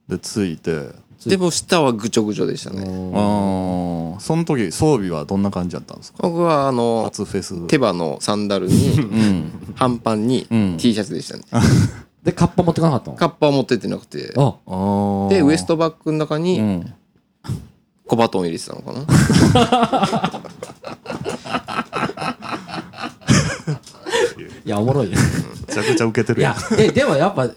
[0.07, 0.89] で着いて。
[1.25, 2.79] でも下はぐちょぐちょでしたね。
[3.13, 6.19] ああその時装備はどんな感じだったんですか？
[6.21, 7.67] 僕はあの初フェス。
[7.67, 9.51] 手羽のサンダルにうん。
[9.75, 10.77] 半パンにうん。
[10.77, 11.43] T シャツでしたね。
[12.23, 13.17] でカッパ持ってかなかったの？
[13.17, 14.33] カッパは持ってってなくて。
[14.37, 14.41] あ。
[14.65, 16.93] ああでウエストバッグの中うにん。
[18.05, 19.01] 小バトン入れてたのかな？
[24.65, 25.15] いやおもろいね。
[25.15, 25.21] め
[25.83, 27.49] ちゃくちゃ受けていやるやんえでもやっぱ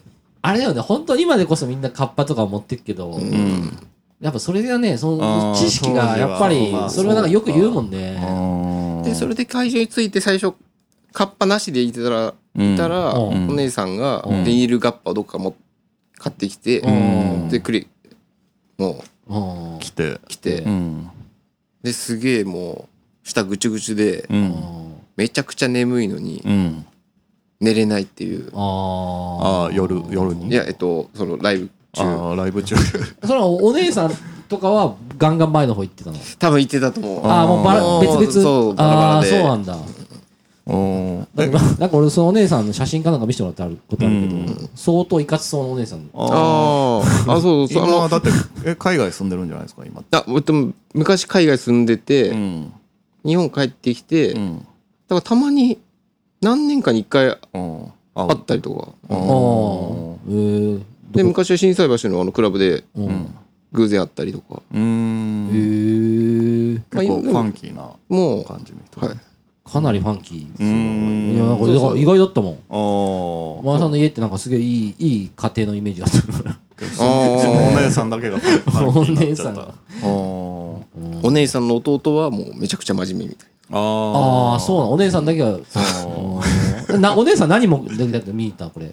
[0.43, 0.81] あれだよね。
[0.81, 3.77] 本当に今でこそみんなカッパとか持ってくけど、うん。
[4.21, 8.19] やっぱそれがねそあーの知識がやっぱり当時はそれはなんかよく言うもんね。
[8.19, 10.55] あでそれで会場に着いて最初
[11.13, 12.75] カッパなしでいてたらうん。
[12.75, 13.49] いたらうん。
[13.51, 14.45] お姉さんがうん。
[14.45, 15.57] デニールガッパをどっかも
[16.17, 17.49] 買ってきてうん。
[17.49, 17.87] でクリ
[18.79, 19.79] もううん。
[19.79, 20.21] 来て。
[20.29, 20.63] 来て。
[20.63, 21.11] うん。
[21.83, 22.89] ですげえも
[23.25, 24.55] う下ぐちゅぐちゅでうん。
[25.17, 26.87] めちゃくちゃ眠いのにうん
[27.61, 28.51] 寝れないっていう。
[28.55, 30.49] あああ夜夜に？
[30.49, 32.03] いやえっとそのライブ中。
[32.03, 32.75] ああライブ中。
[32.75, 32.79] あ
[33.27, 34.13] それはお姉さん
[34.49, 36.17] とかはガンガン前の方行ってたの？
[36.39, 37.27] 多分言ってたと思う。
[37.27, 39.79] ああもうバラ別々そうバラバああラでそうなんだ。
[40.67, 41.27] うん。
[41.37, 41.51] なん
[41.91, 46.09] か俺そのお姉さんの写真かなんか見せてもらってあることあるけど、相当いかつそうなお姉さん。
[46.15, 48.29] ああああそうそうだって
[48.65, 50.03] え海外住んでるんじゃないですか今。
[50.13, 52.73] あでも昔海外住んでて、うん。
[53.25, 54.59] 日本帰ってきて、だうん。
[55.09, 55.79] からたまに
[56.41, 57.93] 何年かに一回うん。
[58.15, 58.89] あ会ったりとか。
[59.09, 59.17] ああ
[60.29, 62.85] えー、で昔は心斎橋のあのクラブで
[63.73, 64.63] 偶然会ったりとか。
[64.73, 65.49] うーん。
[65.49, 69.07] えー、結構フまあァンキーなもう感じの人。
[69.07, 69.17] はい。
[69.65, 72.55] かなりファンキーいやなんかだから意外だったもん。
[72.69, 72.77] あー。
[72.77, 78.39] お前さんの家ってなんかすげえいいいい家庭のイメージがあったお姉さんだけが。
[78.89, 79.75] お姉さん。
[81.23, 84.93] お姉さんの弟はもうめちゃくちゃ真面目みたいああそうなの。
[84.93, 85.59] お姉さんだけは
[86.91, 86.99] う。
[86.99, 88.93] んなお姉さん何もだって見に行ったのこれ。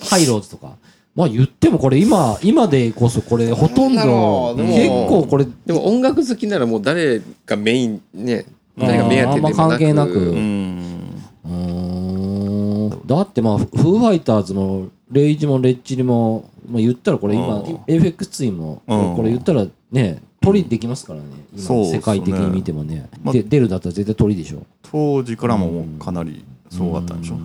[0.00, 0.76] ハイローズとか。
[1.14, 4.56] まあ言ってもこれ今今でこそこれほとんなんだろどう。
[4.56, 8.46] でも結構これなでも音楽好きならもう誰がメインね
[8.78, 10.12] 誰が目当てでもあーあんま関係なく。
[10.18, 11.00] うん。
[11.44, 13.06] うーん。
[13.06, 17.76] だってまあフーファイターズもレイジもレッチリも、まあ、言ったらこれ今うん。
[17.86, 19.16] AFX ツインもうん。
[19.16, 21.26] これ言ったらね鳥できますからね。
[21.54, 23.08] 今世界的に見てもね。
[23.22, 24.64] まで出るだったら絶対鳥でしょ。
[24.82, 27.38] 当時からもかなりすごかったんでしょ。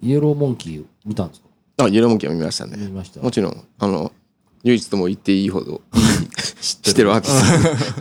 [0.00, 1.48] イエローモンキー見たんですか？
[1.84, 2.76] あイエローモンキーは見ましたね。
[2.76, 3.20] 見ました。
[3.20, 4.12] もちろんあの
[4.62, 5.80] 唯一とも言っていいほど
[6.60, 7.12] 知ってる。
[7.12, 7.94] アーティス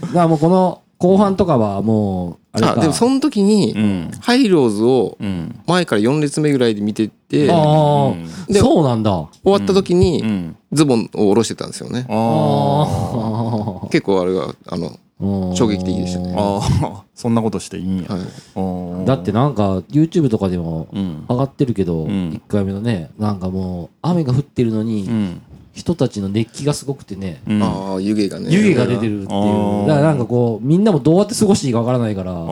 [0.00, 2.78] だからもうこの後半とかはもうあれトか。
[2.78, 4.10] あでもその時に、うん。
[4.20, 5.60] ハイローズをうん。
[5.66, 9.10] 前から4列目ぐらいで見ててあ終あ、でそうなんだ。
[9.12, 10.56] わった時にうん。
[10.72, 12.06] ズボンを下ろしてたんですよね。
[12.08, 16.34] ああ 結構あれがあのあ衝撃的でしたね。
[16.36, 18.04] ああ そんなことしていいんや。
[18.08, 19.06] はい。
[19.06, 21.24] だってなんか YouTube とかでもうん。
[21.28, 22.08] 上がってるけど、うん。
[22.08, 25.42] 1回目のねなんかもう雨が降ってるのに、うん
[25.76, 27.62] 人たちの熱気がすごくてね、うん。
[27.62, 28.50] あああ湯気がね。
[28.50, 29.86] 湯気が出てるっていう。
[29.86, 32.32] だからなんかこうみんなもどうやって過ごしていいかわからないから。
[32.32, 32.46] あだか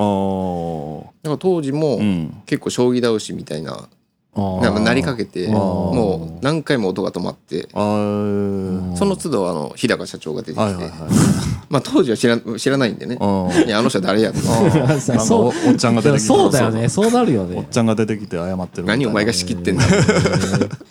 [1.24, 2.42] ら当時もうん。
[2.44, 3.88] 結構将棋倒しみたいな
[4.36, 10.90] なんかなりかけてもう何回も音が止まってその都度あの日高社長が出てきて、はいはいはい。
[11.70, 13.16] まあ当時は知ら知らないんでね。
[13.66, 14.40] いやあの人は誰やと。
[14.42, 15.40] かそう。
[15.44, 16.26] おおっちゃんが出てきて。
[16.26, 16.88] そうだよね。
[16.88, 19.84] そうなるよおっねちゃんが出てきて謝ってる 何お前が仕切ってんだ。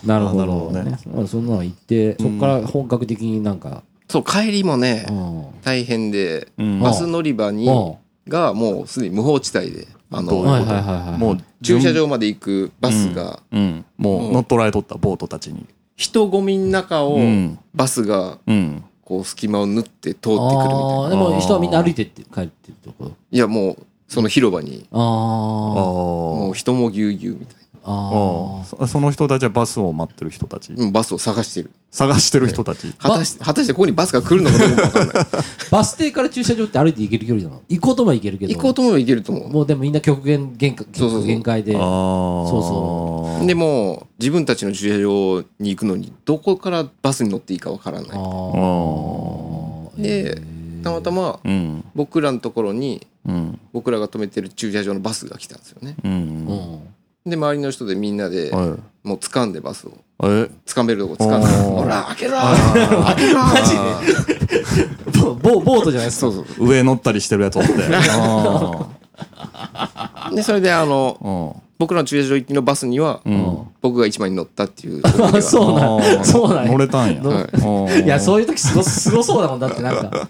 [0.06, 0.98] なるほなるほどどね。
[1.14, 5.44] まあそんなの言ってそこから本格的になんか、そう帰りもねうん。
[5.64, 6.80] 大変でうん。
[6.80, 7.94] バス乗り場にうん。
[8.28, 11.18] がもうすでに無法地帯であのどういうはいはいはいはい。
[11.18, 15.66] もう駐車場まで行くバスがうんもう乗っ取られとったボートたちに。
[15.96, 17.60] 人混みの中をうん。
[17.76, 18.84] バスがうん。
[19.04, 23.06] こう隙間を縫って通ってくるみたいあなーでも人はみんな歩いてって帰ってるとこ。
[23.06, 24.86] ろいやもうその広場に。
[24.92, 28.64] ああもうー人もぎゅうぎゅうみたいああー。
[28.64, 30.72] そその人たちはバスを待ってる人たち。
[30.72, 31.72] なうんバスを探してる。
[31.92, 32.92] 探してる人たち。
[32.98, 35.26] 果たして果たしてここにバスが来るのかどうか分かんない。
[35.70, 37.62] バス停から駐車場って歩いて行ける距離なの？
[37.70, 38.54] 行こうとも行けるけど。
[38.54, 41.28] 行こうと思えば行けると思もうでもみんな極限限界そうそうそう。
[41.28, 41.76] 限界で。
[41.76, 43.48] ああそうう。
[43.48, 48.10] でも自分たちの駐車場に行くのにどこからバスに乗っていいか分からない。
[48.14, 50.02] あー。
[50.02, 50.42] で
[50.84, 51.84] たまたまうん。
[51.96, 53.60] 僕らのところにうん。
[53.72, 55.96] 僕らが止めてる駐車場のバスが来たんですよね。
[56.04, 56.16] ううん
[56.46, 56.80] ん
[57.26, 60.50] で周りの人でみんなではもう掴んでバスをいえ？
[60.66, 62.38] 掴めるとこ掴んでほら開けろ。
[62.38, 63.40] 開けろ。
[63.40, 63.76] マジ
[65.20, 66.32] ボボボートじゃないですか。
[66.32, 67.72] そうそう上乗ったりしてるやつおって。
[69.16, 71.64] あでそれであのー。
[71.80, 73.58] 僕らの駐車場行きのバスにはうん。
[73.82, 75.02] 僕が一番に乗ったっていう。
[75.04, 76.72] あそうなんそうなんや。
[76.72, 77.22] 乗れたんや。
[77.22, 78.04] はい。
[78.04, 80.30] いやそうういう時すごすごそうだもんだってなんか。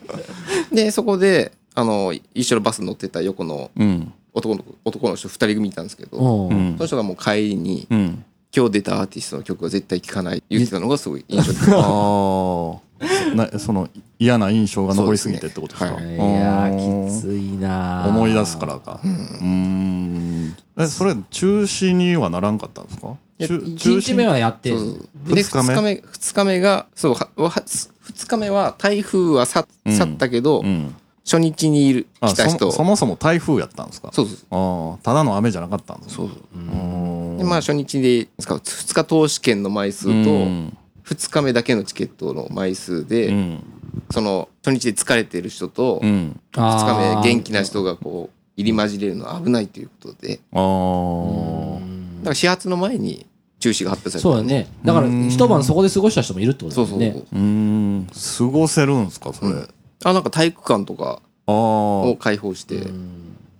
[0.71, 6.58] でそこであの一緒のバス乗ってた横のうん男の男の人2人組いたんですけどうん。
[6.58, 6.74] うん。
[6.78, 8.26] その人がもう帰りにうん。
[8.56, 12.80] 今日出たアーティストの曲は絶対聴かない言ってたのがすごい印象的あ
[13.34, 15.88] あなその嫌な印象が残りすぎてってことですか？
[15.89, 18.10] そうですいやーきついなー。
[18.10, 19.02] 思い出すからか。
[19.04, 20.56] うん。
[20.78, 23.17] えそれ中止にはならんかったんですか？
[23.39, 29.67] 中1日目はやってで二日目？2日目二日目がそうはは2日目は台風は去っ
[30.17, 32.71] たけど、うん初日にいるあ来た人。
[32.71, 34.09] そそもそも台風やったんですか？
[34.12, 34.38] そうそう。
[34.51, 37.36] ああただの雨じゃなかったんですそううそう。
[37.36, 40.77] うでまあ初日で使う2日投資券の枚数とうん。
[41.05, 43.63] 2日目だけのチケットの枚数で、うん。
[44.12, 46.41] その初日で疲れてる人と2うん。
[46.55, 50.39] 日目元気な人がこう入り混じれるのは危ないということで。
[50.53, 51.79] ああ
[52.19, 53.25] だから始発の前に
[53.59, 54.23] 中止が発表された。
[54.23, 54.67] そうだね。
[54.83, 58.07] だから一晩そこで過ごした人もいるってことそうそう、だよねうん。
[58.38, 59.69] 過ごせるんすかそれ、うん
[60.04, 62.88] あなんか体育館とかあをあ開放して、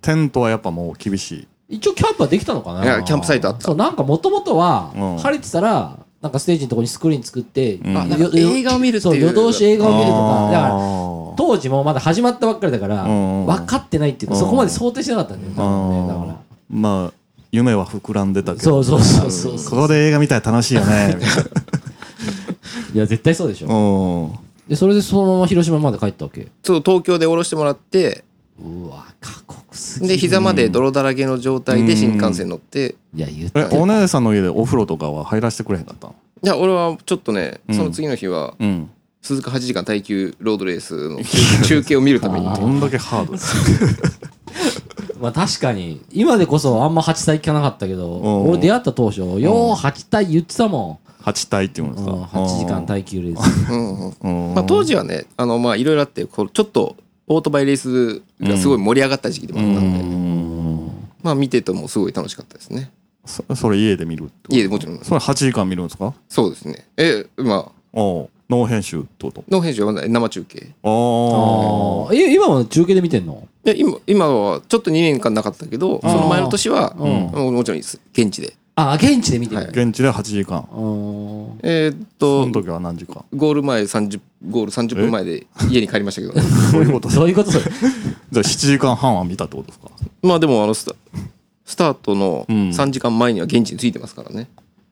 [0.02, 1.76] テントはやっぱもう厳しい。
[1.76, 2.84] 一応キャンプはできたのかな？
[2.84, 3.62] いやキャンプサイトあった。
[3.64, 5.18] そうなんかもともとはうん。
[5.18, 7.96] 晴れてたらなんかステージのところにスクリーン作って、ん。
[7.96, 9.12] あなん映画を見るっていう。
[9.12, 14.40] そう夜通し映画を見るとかだから当時もまだ始まったばっかりだからうん分かってないっていうかうん。
[14.40, 15.50] そこまで想定してなかったんだよ
[16.02, 16.36] ねだから。
[16.70, 17.12] まあ
[17.50, 18.82] 夢は膨らんでたけど。
[18.82, 21.16] そうそうそうそうここで映画見たら楽しいよね。
[22.92, 23.68] い いや絶対そうでしょ。
[23.68, 26.48] なうんでそれでそのまま広島まで帰ったわけ。
[26.62, 28.24] そう東京で降ろしてもらって。
[28.58, 30.12] うわ過酷すぎる。
[30.14, 32.94] で膝まで泥だらけの状態で新幹線乗って。
[33.14, 36.14] いや言っえてお姉さんの家でお風呂とかは入らせてくれへんかったの？
[36.42, 37.74] いや俺はちょっとねうん。
[37.74, 38.90] その次の日はうん。
[39.20, 41.18] 鈴鹿8時間耐久ロードレースの
[41.64, 42.46] 中継を見るために。
[42.46, 43.32] あ どんだけハード
[45.20, 46.02] まあ確かに。
[46.12, 48.50] 今でこそあんま8体聞かなかったけどうん。
[48.50, 49.38] 俺出会った当初よう
[49.72, 52.12] 8体言ってたも8体っていうんん、ですか？
[52.12, 54.54] うん、8時間耐久レース。
[54.54, 60.90] まあ、当時はねあのまあいろいろあってこうちょっとオートバイレースがすごい盛り上がった時期でもあったんで、うん。
[61.22, 62.90] まあ見ててもすごい楽しかったですね。
[63.24, 64.98] そそれ家で見るって家でもちろん。
[64.98, 66.12] それ8時間見るんですか？
[66.28, 66.86] そうですね。
[66.98, 67.72] えまあ。
[67.94, 68.30] おう。
[68.50, 69.42] ノー編集ってこと？
[69.48, 70.68] の編集は生中継。
[70.82, 70.88] あ
[72.10, 73.48] あえ今も中継で見てんの？
[73.64, 77.08] いや今今はちょっと2年間なかったけどその前の年はう
[77.50, 77.54] ん。
[77.54, 77.96] もちろん現
[78.28, 79.70] 地であ現地で見てる、はい。
[79.70, 80.66] 現地で8時間。
[80.72, 80.80] う
[81.54, 83.24] んえーっとその時は何時間？
[83.34, 86.34] ゴール前30ゴール30分前で家に帰りましたけど。
[86.72, 87.08] どういうこと？
[87.08, 87.52] じゃどういうこと。
[87.52, 87.68] それあ
[88.36, 89.88] 7時間半は見たってことですか？
[90.22, 90.94] まあでもあのスタ
[91.64, 92.56] スタートのうん。
[92.70, 94.48] 3時間前には現地に着いてますからね。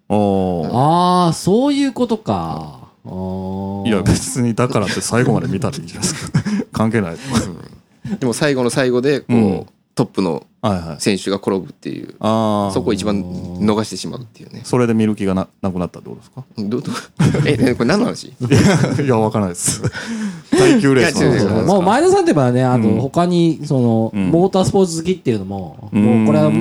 [0.08, 0.68] おー。
[0.72, 2.78] ああそういうことか。
[3.04, 6.40] いや別にだからって最後まで見たらいいじゃないですか？
[6.72, 7.16] 関係ない。
[8.20, 11.00] でも最後の最後でこう、うんトップのはいはい。
[11.00, 14.60] 選手が転ぶっていうああそこを一番逃してしまうっていうね。
[14.64, 16.44] それで見る気がななくなったってことですか？
[16.56, 16.92] どど
[17.46, 18.28] ええこれ何の話？
[18.30, 18.34] い
[18.98, 19.82] やいやわからないです。
[20.50, 23.00] 耐久レースもう前田さんって言えばねあとうん。
[23.00, 24.30] 他にその、うん。
[24.30, 26.02] モータースポーツ好きっていうのも、うん。
[26.04, 26.52] もうこれは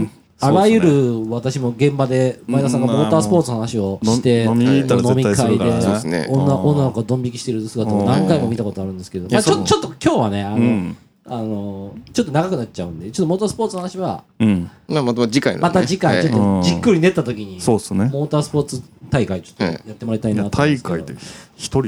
[0.44, 10.98] あらゆる私も現場で前田さんがモータースポーツの話をして、飲みに行ったら絶対するからねそうで女女の子ドン引きしてる姿を何回も見たことあるんですけど、まあ、ちょちょっと今日はねあの、うん
[11.34, 14.70] あのちょっと長くなっちゃうんでちょっとモータースポーツの話はうん。
[14.89, 18.10] まあまた次回の、ね、また次回ちょっはいとじっくり練った時に、そうっすね。
[18.12, 20.96] モータースポーツ大会ちょっとやってもらいたいいやなと思うん大ですけど。
[20.96, 21.15] 会で
[21.56, 21.84] 一人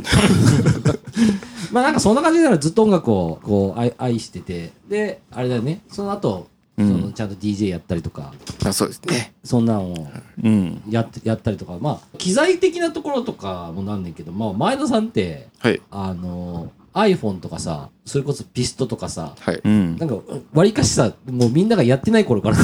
[1.73, 5.81] まあなんかそんな感じならずっと音楽をこう愛愛しててであれだよね。
[5.89, 6.87] その後、うん。
[6.87, 8.33] そのちゃんと DJ やったりとか。
[8.63, 9.33] あそうですね。
[9.43, 10.07] そんなのを
[10.41, 10.81] うん。
[10.89, 11.77] やってやったりとか。
[11.81, 15.81] まあ機材的なところとかもなんねんけど、まあ、前田さんってはい。
[15.91, 19.61] あの iPhone とかさそれこそピストとかさはい。
[19.63, 19.97] うん。
[19.97, 20.17] なんか
[20.53, 22.57] わりかしさもうみんながやってない頃から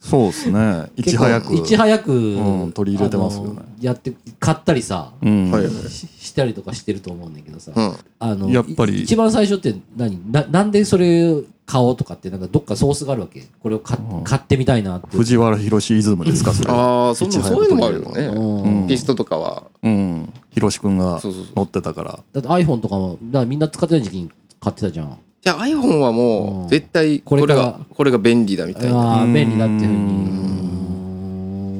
[0.00, 0.90] そうですね。
[0.96, 1.54] いち早く。
[1.54, 3.60] いち早く、ん取り入れてますよね。
[3.80, 5.50] やって買ったりさ、うん。
[5.50, 5.64] はい。
[5.64, 7.96] はいししたりとかしてると思うんだけどさ、うん。
[8.18, 9.00] あのやっぱり。
[9.00, 10.32] い一番最初って何？
[10.32, 11.34] ななんでそれ
[11.70, 13.44] 買おうとかってなんかどっかソースがあるわけ。
[13.62, 15.06] これを買,、買ってみたいなって。
[15.16, 16.70] 藤原宏イズムですかそれ。
[16.72, 18.88] ああそういうのもあるよね、うん。
[18.88, 19.62] ピストとかは。
[19.84, 20.32] うん。
[20.50, 21.52] 宏君がそうそうそう。
[21.54, 22.18] 乗ってたから。
[22.32, 25.06] だって iPhone とかもだみんな使ってない時期に買ってたじゃん。
[25.06, 25.12] い
[25.44, 28.98] や iPhone はもう絶対これがこれが便利だみたいな。
[28.98, 29.32] ああうん。
[29.32, 29.92] 便利だっていうふうに。
[29.92, 29.96] う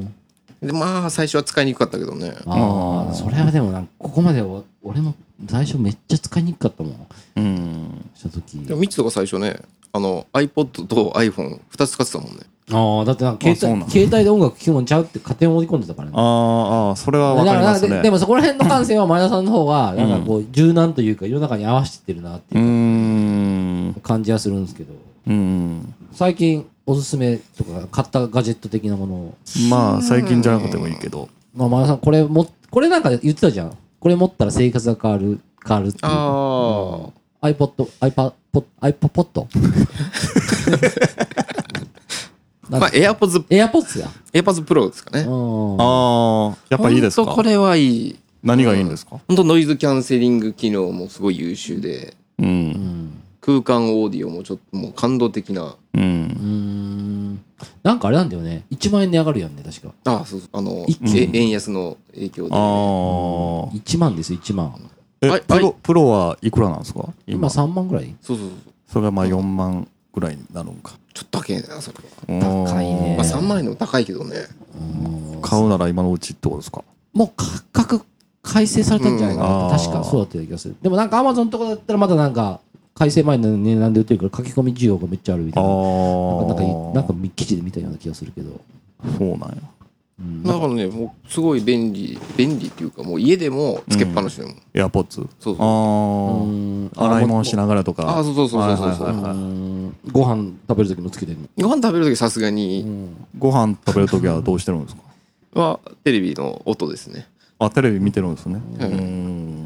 [0.07, 0.15] ん。
[0.63, 2.33] でまあ最初は使いにくかったけどね。
[2.47, 5.17] ああそれはでもなんかここまでお俺も
[5.49, 7.07] 最初めっちゃ使いにくかったもん。
[7.35, 8.11] うん。
[8.15, 8.59] した時。
[8.59, 9.57] でもミツとか最初ね
[9.93, 12.41] あの iPod と iPhone2 つ使ってたもんね。
[12.73, 16.15] ああだってなんか携帯携帯で音楽聴くもんちゃうって勝手に盛り込んでたからね。
[16.17, 17.97] あーあーそれはわかりますね。
[17.97, 24.01] ででもそこら辺の感性は前田さんの方がなんかこう柔軟というか世の中に合わせてるなっていうん。
[24.03, 24.95] 感じはするんですけど。
[25.27, 29.15] うん最近おすすめとか買ったガジェット的なもの。
[29.15, 29.35] を
[29.69, 31.29] まあ最近じゃなくてもいいけど。
[31.57, 33.77] まあ前田さんこれもこれなんか言ってたじゃん。
[33.99, 36.13] これ持ったら生活が変わる変わるっていう。
[36.13, 38.33] ああ iPod iPad
[38.81, 39.47] iPod?
[42.69, 44.09] まあ AirPods AirPods や。
[44.33, 45.25] AirPods Pro ですかね。
[45.27, 45.81] うん。
[45.81, 47.27] ああやっぱいいですか？
[47.27, 48.17] これはいい。
[48.43, 49.19] 何がいいんですか？
[49.29, 52.15] 本当ノイズキャンセリング機能もすごい優秀で。
[52.39, 52.69] ううん。
[52.71, 55.63] ん空間オーディオもちょっともう感動的な。
[55.95, 56.05] ううん。
[56.05, 57.41] ん。
[57.83, 58.65] なんかあれなんだよね。
[58.71, 59.93] 1万円値上がるやんね確か。
[60.05, 60.49] ああそうそう。
[60.53, 60.87] あの
[61.33, 62.55] 円安の影響で。
[62.55, 62.61] ああ
[63.75, 64.75] 1万ですよ1万
[65.23, 67.09] えプロプロはいくらなんですか？
[67.27, 67.49] 今今。
[67.49, 68.15] 3万ぐらい。
[68.23, 70.93] そうそうそうそれがまあ4万ぐらいになるんか。
[71.13, 71.99] ちょっと高いなそれ
[72.39, 72.65] は。
[72.67, 74.37] 高いねまあ3万円でも高いけどね。
[75.35, 75.43] うん。
[75.43, 76.83] 買うなら今のうちってことですか？
[77.13, 78.03] もう価格
[78.43, 79.71] 改正されたんじゃないかなうん。
[79.71, 80.77] 確かそうだったような気がする。
[80.81, 82.61] でもなんかアマゾンとかだったらまだなんか
[82.95, 85.73] 改正前の値段で売ってるから書き込み需要がめっちゃあるみたあいな。
[85.73, 85.75] あ
[86.47, 88.61] なんかなんかなんか記事で見たような気がするけど、
[89.19, 89.47] そうなんや。
[89.49, 89.61] うん
[90.45, 95.27] だからねもうすごい便利便利っていうかもう家でもつけっぱなしでも、エアポッツ。
[95.39, 96.47] そうそ
[96.95, 97.03] う。
[97.03, 98.03] 洗い物しながらとか。
[98.03, 98.95] ああそうそうそうそう。
[98.97, 102.85] そうご飯食べる時もつけてるご飯食べる時さすがに。
[103.39, 105.03] ご飯食べるときはどうしてるんですか？
[105.61, 107.27] はテレビの音ですね。
[107.59, 108.61] あテレビ見てるんですね。
[108.79, 108.91] ううん。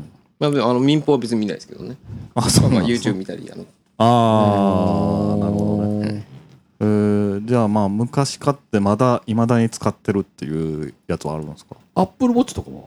[0.01, 1.97] んまあ、あの民放は別に見ないですけどね。
[2.35, 3.65] あそうまあ、YouTube 見たりあの。
[3.97, 5.04] ああ
[7.69, 11.77] まあ昔買ってまだいまだに使ってるっていうやつはあるんですか？
[11.95, 12.83] アップルウォッチとかは？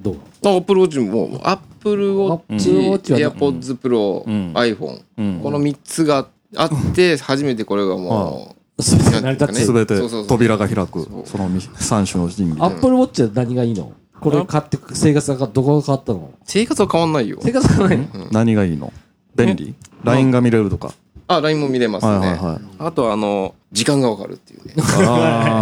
[0.00, 4.52] どうアップルウォッチもアップルウォッチ Apple Watch はエアポッズプロうん。
[4.54, 5.40] iPhone うん。
[5.42, 9.64] この3つがあって初めてこれがもすべて成り立ってるね。
[9.64, 10.28] すべてそうそうそう。
[10.28, 12.60] 扉が開くその3種の神器。
[12.60, 13.92] アップルウォッチは何がいいの？
[14.20, 16.32] これ買って生活がどこが変わったの？
[16.32, 17.40] う生活は変わんないよ。
[17.42, 17.98] 生活がない。
[17.98, 18.92] の何がいいの？
[19.34, 20.92] 便利 ?LINE が見れるとか
[21.28, 22.60] あ LINE も見れますね、はいはいはい。
[22.78, 24.74] あとはあの時間がわかるっていうね。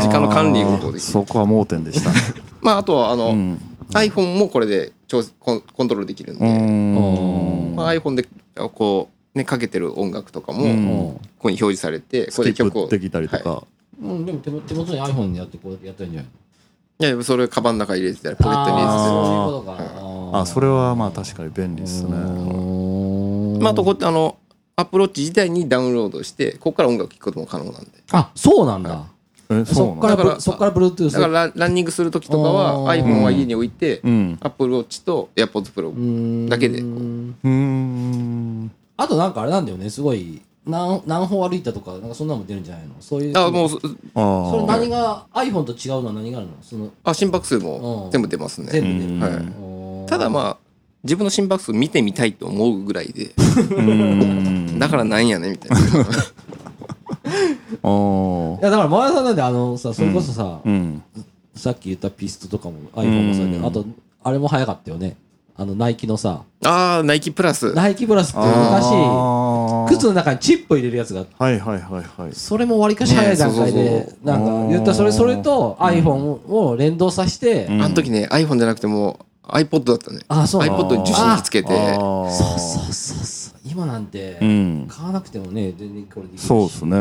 [0.01, 2.17] 時間の管理がこうでそこは盲点でしたね。
[2.61, 3.61] まああとはあの、うん。
[3.93, 7.75] iPhone もこれで調コンコントロールできるんで、ん。
[7.75, 8.29] まあ、iPhone で
[8.75, 10.87] こうねかけてる音楽とかも、うん。
[10.87, 13.65] ここに表示されてこれで曲をップできたりとか、
[14.01, 16.31] うん、でも手も手元に iPhone にやってこうやってやったんじゃない
[17.01, 18.83] いやそれカバンの中入れてたりポケットに入
[19.55, 19.89] れてたり。
[20.33, 20.45] あー。
[20.45, 22.11] それはまあ確かに便利ですね。
[22.11, 24.37] まあ、あとこあの
[24.81, 27.91] アップローチ自体にダウンロードしてここから音楽聴くことも可能なんで。
[28.13, 29.05] あそうなんだ。
[29.51, 34.39] えそそうなのっからだからそっから Bluetooth だからラランニングする時とかは iPhone は家に置いて、うん。
[34.41, 36.91] アップルウォッチと AirPods Pro だけでこう。
[36.91, 38.71] うん。
[38.97, 39.91] あとなんかあれなんだよね。
[39.91, 42.95] すごい何何歩歩いたとかなんかそんなのも出るんじゃないの？
[43.01, 43.97] そういうあもうそそれ
[44.67, 46.53] 何が iPhone と違うのは何があるの？
[46.63, 47.63] そのあ心拍数うん。
[47.63, 48.71] も全部出ますね。
[48.71, 49.35] 全部で、はい。
[49.35, 49.43] う
[50.05, 50.57] んただまあ
[51.03, 53.31] 自分の心拍数見てみたいと思うぐらいで。
[54.79, 55.79] だからなんやねんみたいな。
[57.81, 61.03] いやだから前田さんなんであのさそれこそさ、うん。
[61.55, 63.67] さっき言ったピストとかも iPhone もそうだけど、うん。
[63.67, 63.85] あと
[64.25, 65.17] あれも早かったよね。
[65.57, 66.43] あのナイキのさ。
[66.65, 67.75] ああナイキプラス。
[67.75, 72.33] ナイキプラスって昔靴の中にチップ入れるやつがあってはいはいはいはい。
[72.33, 74.27] それもわりかし早い段階ねでそうそう。
[74.27, 74.91] なんか言った。
[74.93, 77.83] らそれそれと iPhone を連動させて、うん。
[77.83, 80.21] あの時ね iPhone じゃなくてもう iPod だったね。
[80.29, 80.63] あそう。
[80.63, 81.69] iPod に受信機つけて。
[81.69, 82.45] そうそ
[82.89, 83.61] うそうそう。
[83.65, 84.87] 今なんてうん。
[84.89, 86.47] 買わなくてもね全然これできるし。
[86.47, 86.97] そうですね。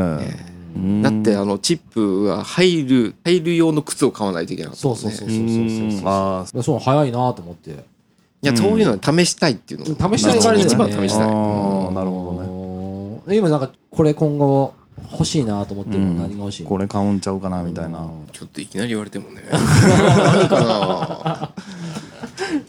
[0.75, 1.01] うん。
[1.01, 4.99] だってあのチップが入る入る用の靴を買わないといけなかったもね。
[5.01, 5.53] そうんそうそうそうそ
[5.87, 7.71] うそうあそうそう早いなと思って。
[7.71, 9.95] いやそういうのを試したいっていうの。
[9.95, 10.39] が試したい。
[10.39, 11.27] からね一番試したい。
[11.27, 13.33] あーなるほどね。
[13.33, 14.73] ね今なんかこれ今後
[15.11, 16.69] 欲しいなと思ってるの何が欲しいの？
[16.69, 18.09] これ買うんちゃうかなみたいな。
[18.31, 19.43] ちょっといきなり言われてもね。
[19.51, 21.51] 何かな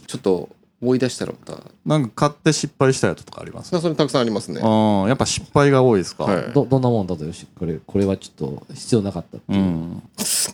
[0.07, 0.49] ちょっと
[0.83, 1.63] 思い出したらまた。
[1.85, 3.79] なんか買って失敗したやつとかあります？
[3.79, 4.61] それたくさんありますね。
[4.63, 6.25] あーやっぱ失敗が多いですか？
[6.25, 6.53] はい。
[6.53, 9.61] どどんなもんだとよしこれこれはちょっと必要なかったっていう。
[9.61, 10.03] う、ん。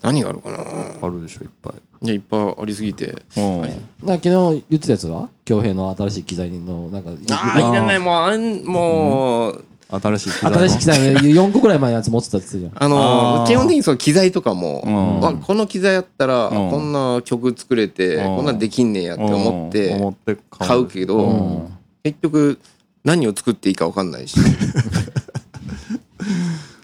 [0.03, 0.59] 何があるかな？
[1.07, 2.07] あるでしょいっぱい。
[2.07, 3.23] いやいっぱいありすぎて。
[3.37, 3.61] うん。
[3.61, 3.75] なんか
[4.05, 7.99] 昨日言ってたやつが恭平の新しい機材のなんかああいらない。
[8.01, 12.93] もうあんもう新しい機材新しい機材の4個くらい前のやつ持ってたって言ってたじゃん。
[12.93, 13.47] あのあー。
[13.47, 14.91] 基本的にその機材とかも、う
[15.25, 15.25] ん。
[15.25, 16.71] あこの機材やったら、うん。
[16.71, 18.25] こんな曲作れて、うん。
[18.37, 19.97] こんなんできんねんやって思って、うん。
[20.01, 20.89] 思って買う。
[20.89, 21.33] けど、う
[21.69, 21.79] ん。
[22.03, 22.59] 結局
[23.05, 24.39] 何を作っていいか分かんないし。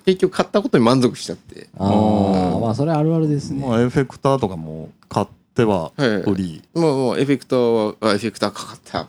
[0.05, 1.69] 結局買ったことに満足しちゃって。
[1.79, 1.85] あ
[2.57, 3.65] あまあそれあるあるですね。
[3.67, 6.09] まあエフェクターとかも買ってははい。
[6.23, 6.63] 売り。
[6.75, 9.09] もうもうエフェクターはあエフェクターかかったあ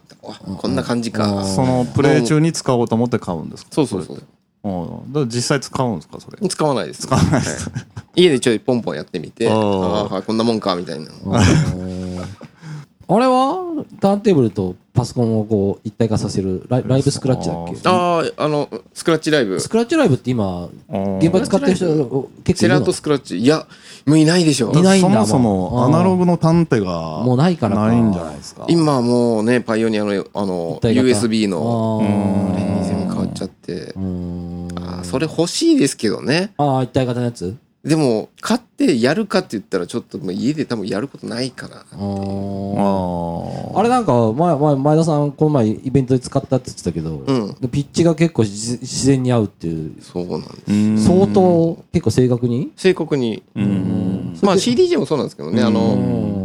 [0.58, 3.72] こんな感じか、そのプレイ中に使おうと思って買うんですか？
[3.72, 4.18] そうそうそう。
[4.18, 4.30] だか
[5.20, 6.48] ら実際使うんですかそれ？
[6.48, 7.72] 使わないです、使わないです、
[8.16, 9.54] 家でちょいポンポンやってみてあ
[10.10, 11.08] あこんなもんかみたいな。
[13.06, 13.63] あれは
[14.00, 17.90] ターンテーブルとパソコンをこう一体化させるライライブスクラッチだっけ？
[17.90, 19.60] あああのスクラッチライブ。
[19.60, 22.56] スクラッチライブって今うん現場で使ってる人結構いるの？
[22.56, 23.40] セラートスクラッチ。
[23.40, 23.68] いや
[24.06, 24.72] もういないでしょ。
[24.72, 27.88] いないんだそもそもアナログの探偵がもうないからか。
[27.88, 28.66] ないんじゃないですか？
[28.70, 33.94] 今はもうねパイオニアのあの USB のああれーに全部変わっちゃって。
[33.96, 36.54] あーそれ欲しいですけどね。
[36.58, 37.56] ああ一体型のやつ？
[37.84, 43.76] でも買ってやるかって言ったらちょっともう家で多分やることないかなあー。
[43.76, 47.56] ああれなんか前前前田さんこの前イベントで使ったって言ってたけど、うん。
[47.60, 49.96] でピッチが結構自自然に合うっていう。
[50.02, 50.72] そうなんです。
[50.72, 52.72] ー相当結構正確に？
[52.78, 53.44] 正確に。
[53.54, 54.38] うん。
[54.42, 55.62] まあ CDJ もそうなんですけどね。
[55.62, 55.82] あうの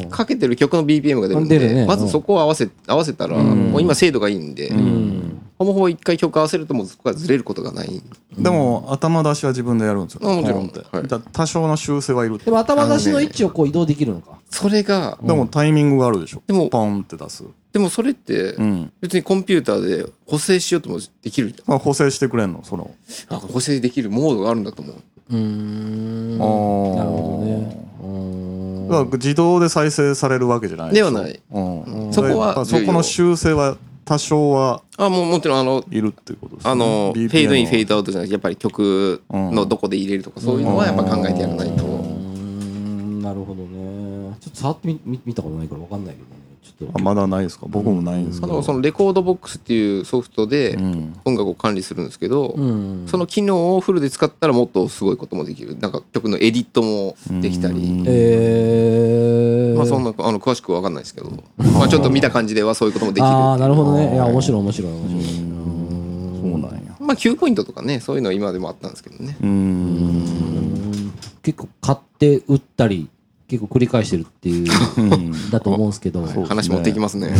[0.07, 1.75] んかけてる曲の BPM が出るん出るね。
[1.83, 3.71] でまずそこを合わせ合わせたらうん。
[3.71, 4.69] もう今精度がいいんで。
[4.71, 8.03] うんほぼほぼ一回曲合わせるともうそこがずれることがない。
[8.39, 10.21] でも頭出しは自分でやるんですよ。
[10.23, 10.69] あもちろん。
[10.69, 12.39] ポンってはい多少の修正はいる。
[12.39, 14.39] でも頭出しの位置をこう移動できるのか。
[14.51, 16.43] それがでもタイミングがあるでしょ。
[16.47, 17.45] でもポンって出す。
[17.73, 18.93] でもそれってうん。
[19.01, 22.91] 別にコンピューターで補正しようともできるじまあ補正してくれんのその。
[23.29, 24.97] ゃんあ補正できるモードがあるんだと思う。
[25.31, 26.41] うーん。
[26.41, 26.97] あー。
[26.97, 27.89] なるほどね。
[28.01, 31.41] うーんだから自動で再生されるわけじゃないではない。
[31.51, 32.13] うん。
[32.13, 33.77] そこはやっぱそこの修正は
[34.09, 36.71] 多少はあもうもちろんあのいるっていうことですね。
[36.71, 41.85] あのフェードインフェードアウトじゃなくてやっぱり曲のどこで入れるとかそういうのはやっぱ考えてやらないと。
[41.85, 44.35] うーんなるほどね。
[44.41, 46.31] ちちょっと触ってみ見見たことないからわかんないけどね。
[46.63, 46.99] ちょっと。
[46.99, 47.67] あまだないですか？
[47.69, 48.53] 僕もないんですけど。
[48.55, 51.15] あのそのレコードボックスっていうソフトでうん。
[51.25, 53.05] 音楽を管理するんですけど、うん。
[53.07, 55.77] その機能をフルで使ったらもっとすごいこともできる。
[55.79, 59.38] なんか曲のエディットもできたり、うんえー、
[59.79, 63.27] まあそんなあの詳しくは分かんないですけど、まあちょっと見た感じではそういうこともできる。
[63.27, 64.13] ああなるほどね。
[64.15, 64.93] いや面白い面白い。
[64.93, 66.63] 面白いそうなん。
[66.85, 69.37] やまあ9ポイントとかねそういうのは今でもあったんですけどね。
[69.43, 69.51] うん。
[69.51, 71.13] うん
[71.43, 73.09] 結構買って売ったり
[73.49, 77.33] 結構繰り返してるっていううん だと思うんですけど、話持っていきますね。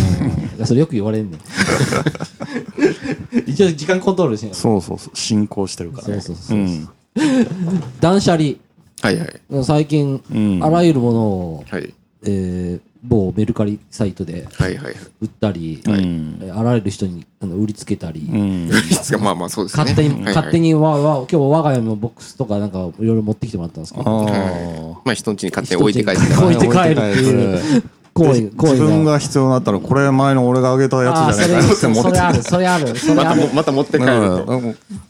[0.57, 1.41] いやそれよく言われんねん。
[3.47, 5.17] 一応時間コントロールしないそうそうそう。
[5.17, 6.09] 進行してるから。
[6.09, 6.59] ねそうそうそう。
[6.59, 6.89] うん。
[8.01, 8.53] 断捨離。
[9.03, 9.41] はいはい。
[9.65, 10.65] 最近、うん。
[10.65, 11.93] あらゆるものを、はい
[12.25, 14.95] えー某メルカリサイトではいはいはい。
[15.21, 18.71] 売ったり、うんえーあらゆる人にあの売りつけたり、うん。
[19.23, 19.85] まあまあそうですね。
[19.85, 20.35] 勝手に、はいはい。
[20.35, 24.05] 勝手にわわ今日我が家のボックスとかなんかいろいろ持ってきてもらったんですけど。
[24.05, 26.35] あまあ人ん家に勝手に置いて帰って。
[26.43, 27.83] 置いて帰るっていう
[28.17, 29.21] 自分が。
[29.21, 32.11] 必要になったらこれ前の俺があげたやつじゃないかなって思って。
[32.11, 33.49] それあるそれあるそれまある。
[33.55, 34.45] また持って帰ると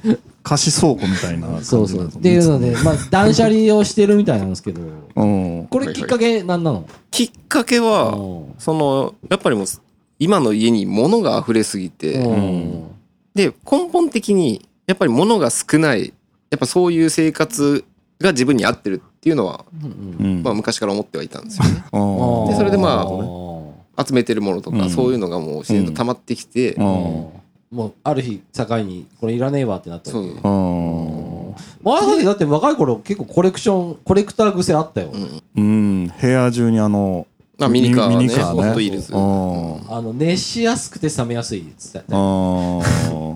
[0.04, 0.18] うん
[0.48, 2.06] 貸し倉庫みたいな感じそうそう。
[2.06, 4.80] っていうのでまあ断捨離をしてるみたいなんですけど。
[5.14, 5.66] うん。
[5.68, 6.88] これきっかけなんなの？
[7.10, 8.54] きっかけはうん。
[8.58, 9.66] そのやっぱりもう
[10.18, 12.84] 今の家に物が溢れすぎてうん。
[13.34, 16.14] で根本的にやっぱり物が少ない
[16.50, 17.84] やっぱそういう生活
[18.18, 19.86] が自分に合ってるっていうのは、う
[20.24, 21.84] んまあ、昔から思ってはいたんですよね。
[21.92, 24.90] うんでそれでまああ集めてるものとか、うん。
[24.90, 27.28] そういうのがもう自然と溜まってきて、うん
[27.70, 30.24] もうある日境にこれいらねえわってなったわう。
[30.24, 35.12] うん前だってだって若い頃結構コレクションコレクター癖あったよ、
[35.56, 36.06] うん。
[36.06, 37.26] 部屋中にあの
[37.58, 42.80] まあミニカーミニカーホットイールズうんあの熱しやすくて冷めやすいっつってうん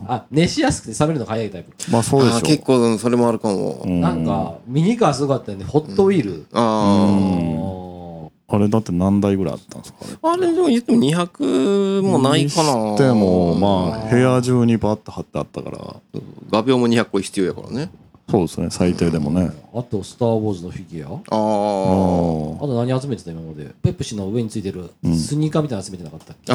[0.07, 1.73] あ熱しやすくて冷めるのが早いタイプ。
[1.91, 4.01] まあそうでしょあー結構うんそれもあるかも、うん。
[4.01, 5.65] なんかミニカーすごかったよね。
[5.65, 7.82] ホットウィール、ああ
[8.59, 9.99] れだって何台ぐらいあったんですか？
[10.23, 12.75] あれああれでも言っても200もないかな。
[12.75, 15.97] にしてもまあ部屋中にバッと貼ってあったから。
[16.51, 17.91] 画鋲も200個必要やからね。
[18.31, 19.51] そうですね最低でもね。
[19.75, 21.11] あと「スター・ウォーズ」のフィギュア。
[21.11, 23.75] あああと何集めてた今まで。
[23.83, 25.17] ペプシの上についてるん。
[25.17, 26.53] スニーカーみたいなの集めてなかったっけ、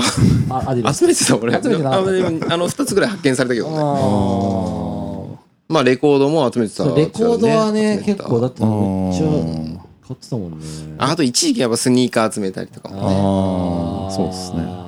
[0.49, 0.99] あアディダス。
[0.99, 1.53] 集めてた俺。
[1.61, 2.53] 集めてなかった。
[2.53, 3.75] あの2つぐらい発見されたけどね。
[3.77, 5.37] あ
[5.69, 10.57] まあレコードも集めてたレコードはね結構だっってめっちゃうん買ってたもんね。
[10.97, 13.01] あと一時期やっぱスニーカー集めたりとかもね。
[13.01, 14.61] ああそうですね。
[14.61, 14.87] ね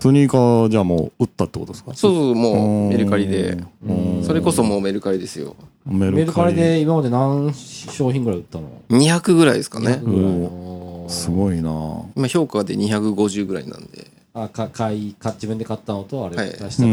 [0.00, 1.94] スニーカーじゃあもう売ったってことですか？
[1.94, 3.58] そうそうもうメルカリで。
[3.86, 4.24] うん。
[4.24, 5.56] それこそもうメルカリですよ。
[5.86, 10.00] メメルカリで今まで何商品ぐらい売ったの？200ぐらいですかね。
[10.02, 10.32] 200ぐらい。
[10.32, 12.02] のすごいな。
[12.16, 14.06] 今評価で250ぐらいなんで。
[14.32, 16.50] あか買いか自分で買ったのとあれはい。
[16.50, 16.92] う出したのん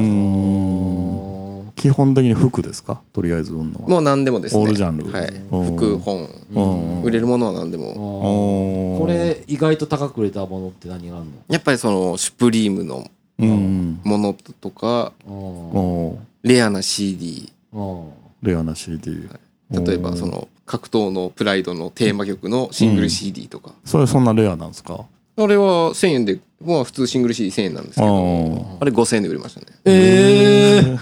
[1.78, 3.02] 基本的に服ですか？
[3.14, 3.88] とりあえず売るのは。
[3.88, 4.62] もう何でもですね。
[4.62, 5.12] オールジャンル。
[5.12, 5.28] はい。
[5.28, 5.76] うん。
[5.78, 6.28] 服本。
[6.54, 7.04] うん。
[7.04, 13.10] 売れるものは何でともこれ意外と高く売れたものって何があるやっぱりそのシュプリームの
[13.40, 14.02] うん。
[14.04, 15.14] ものとか
[16.42, 18.10] レアな CD うん。
[18.42, 19.30] レアな CD
[19.70, 23.72] 例えばその格闘のプライドのテーマ曲のシングル CD とか。
[23.86, 25.06] それそんなレアなんですか？
[25.40, 28.08] あれは1000円でまあ普通シングル CD1000 円なんですけど。
[28.08, 29.68] ああれ5000円で売りましたね。
[29.86, 30.98] ええ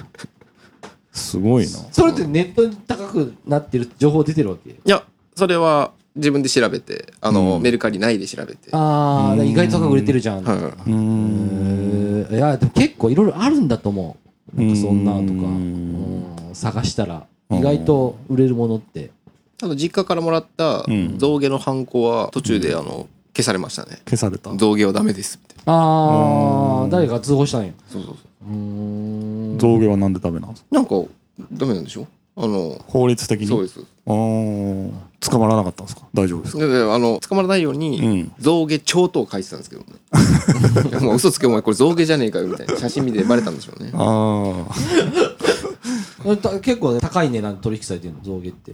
[1.16, 1.80] すごいな。
[1.92, 4.70] それってネットに高くなってる情報出てるわけ？
[4.70, 5.04] いや
[5.36, 7.62] それは自分で調べてあの、うん。
[7.62, 8.70] メルカリ内で調べて。
[8.72, 10.44] ああ意外と高く売れてるじゃん。
[10.44, 10.90] はい。
[10.92, 12.28] うん。
[12.30, 14.18] えーいやでも結構いろいろあるんだと思
[14.56, 14.62] う。
[14.62, 15.24] なんかそんなとか。
[15.24, 16.36] うん。
[16.48, 16.56] うん。
[16.56, 17.26] 探したら。
[17.52, 19.12] 意外と売れるものって。
[19.62, 21.18] あと実家からもらったうん。
[21.18, 24.00] 象牙のハンコは途中であの消されましたね。
[24.06, 24.56] 消された。
[24.56, 27.74] 象牙はダメですってああ誰か通報したんや？
[27.90, 28.52] そうそうそう。
[28.52, 29.58] ーん。
[29.60, 30.96] 象牙はなんでダメなんですかなんか
[31.52, 32.08] ダメなんでしょ？
[32.38, 33.48] あの法律的に？
[33.48, 33.80] そうです。
[34.06, 34.92] あー。
[35.28, 36.04] 捕まらなかったんですか？
[36.14, 36.60] 大丈夫ですか？
[36.60, 38.32] でであの捕まらないように、うん。
[38.40, 39.88] 象牙帳と書いてたんですけどね。
[41.02, 43.90] もう嘘つけお前これ象牙じゃねえかよみたいな写真見てバレたんでしょうね。
[43.94, 44.66] あ
[45.35, 45.35] た
[46.62, 48.74] 結構ね高い値段で取引されてるの象牙って。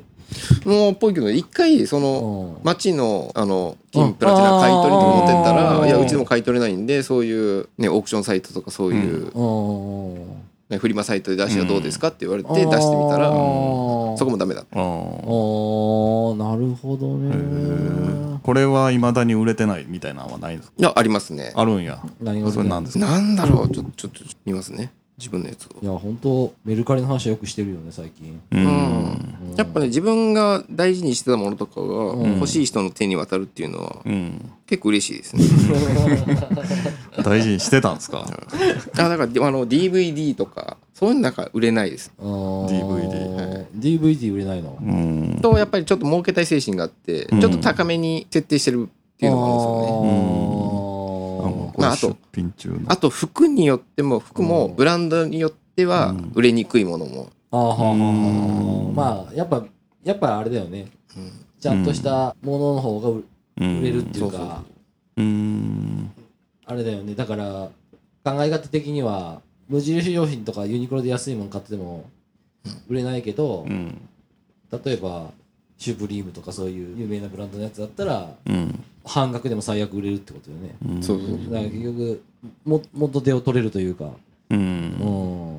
[0.66, 2.64] もうっぽいけど一回そのうん。
[2.64, 10.42] 町のあの金プラチナ買い取りとか持ってったらいやうちでも買い取れないんでそういうねオークションサイトとかそういう、うん。
[10.70, 12.80] ね、フリマサイトで出しはどうですかって言われて出してみ
[13.10, 14.80] たらそこもダメだった。
[14.80, 17.36] ーああーなるほどね。
[17.36, 18.40] ー。
[18.40, 20.76] これはいまだに売れてないみたいなのはないんですか？
[20.80, 21.52] いやありますね。
[21.58, 22.02] あるんや。
[22.22, 23.06] 何がそれなんですか？
[23.06, 23.70] なんだろう。
[23.70, 25.70] ちょちょっと見ますね自分のやつを。
[25.80, 28.42] いや本当メルカリの話はよくしてるよね最近。
[28.52, 28.64] ううん。
[28.64, 29.56] ん。
[29.56, 32.34] やっぱね自分が大事にしてたものとかがうん。
[32.36, 34.52] 欲しい人の手に渡るっていうのはうん。
[34.66, 35.44] 結構嬉しいですね。
[37.24, 38.26] 大事にしてたんですか？
[38.98, 42.12] あだからあの DVD とかそういうのなんか売れないです。
[42.20, 42.68] あー。
[42.68, 44.78] DVD DVD 売れないの？
[44.82, 45.40] うん。
[45.42, 47.42] とやっぱりちょっと儲けたい精神があってうん。
[47.42, 48.92] ちょっと高めに設定してるっ
[49.22, 50.41] っていうのがあるんですよね。
[51.78, 52.80] まああと出品中の。
[52.88, 59.64] あと服によっても服もブランドによっては売れにくいものも、ああはあはあはあまあやっぱ
[60.04, 60.88] やっぱあれだよね。
[61.60, 63.24] ちゃんとしたものの方が売
[63.58, 64.64] 売れるっていうか
[65.18, 66.12] うん。
[66.66, 67.14] あれだよね。
[67.14, 67.70] だから
[68.24, 72.10] 考え方的には無印良品とかユニクロで安いもの買ってても
[72.88, 74.02] 売れないけどうん。
[74.72, 75.32] 例えば
[75.82, 78.84] シュプリームとかそういう有名なブランドのやつだったらうん。
[79.04, 80.76] 半額でも最悪売れるってことよね。
[80.88, 81.04] うん。
[81.04, 82.24] そうそうだから結局
[82.64, 84.12] も元手を取れるというか。
[84.52, 84.60] うん。
[84.60, 84.62] う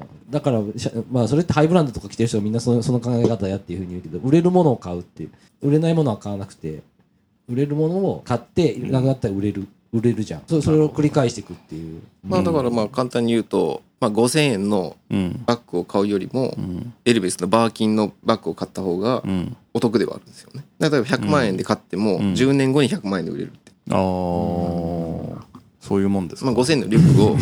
[0.04, 0.30] ん。
[0.30, 5.30] だからしゃまあそれってハイブランドとか着てる人はみんなそのその考え方やっていうふうに言うけど売れるものを買うっていう。
[5.60, 6.82] 売れないものは買わなくて
[7.48, 10.42] 売れるものを買ってなくなったら売れる売れるじゃん。
[10.46, 12.00] そそれを繰り返していくっていう。
[12.24, 15.42] まあだからまあ簡単に言うと、まあ、5,000円のうん。
[15.46, 16.92] バッグを買うよりも、うん。
[17.04, 19.56] エルベスのバーキンのバッグを買った方がうん。
[19.74, 20.64] お得ではあるんですよね。
[20.80, 22.34] 例えば100万円で買ってもん。
[22.34, 23.72] 10年後に100万円で売れるって。
[23.90, 23.98] ああ
[25.80, 26.50] そういうもんですか。
[26.50, 27.36] まあ、5,000円のリュックを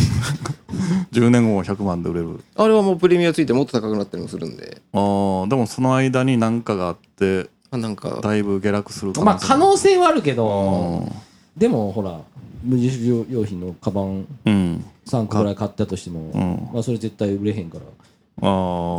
[1.12, 2.44] 10年後も100万で売れる。
[2.54, 12.20] あれはもうプレミアついてもっと高くなったりもするんで、ああでもその間に何かがあってまあ、なんかだいぶ下落するまあ可能性はあるけどうでもほら
[12.64, 16.70] 無印良品のカバンん3個ぐらい買ったとしても、ん。
[16.72, 17.84] まあそれ絶対売れへんから。
[18.42, 18.96] ああ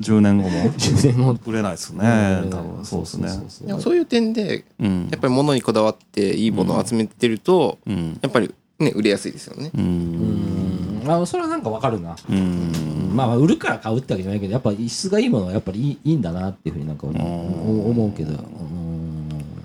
[0.00, 0.50] 10 年後も。
[0.50, 1.36] 10年後。
[1.46, 2.42] 売れないですね。
[2.50, 3.74] 多分そうですね。
[3.78, 5.08] そういう点でうん。
[5.10, 8.18] やっぱり物にこだわっていいものを集めてると、うん。
[8.22, 9.70] やっぱりね売れやすいですよね。
[9.76, 11.02] うん。
[11.04, 11.10] うん。
[11.10, 13.12] あそれはなんかわかるな、うん。
[13.14, 18.30] まあまあ売るから買うってわけじゃないけどやっぱ質がいいものはやっぱりいいいいんだなっていうふうになんか思う思うけど。
[18.30, 18.97] うん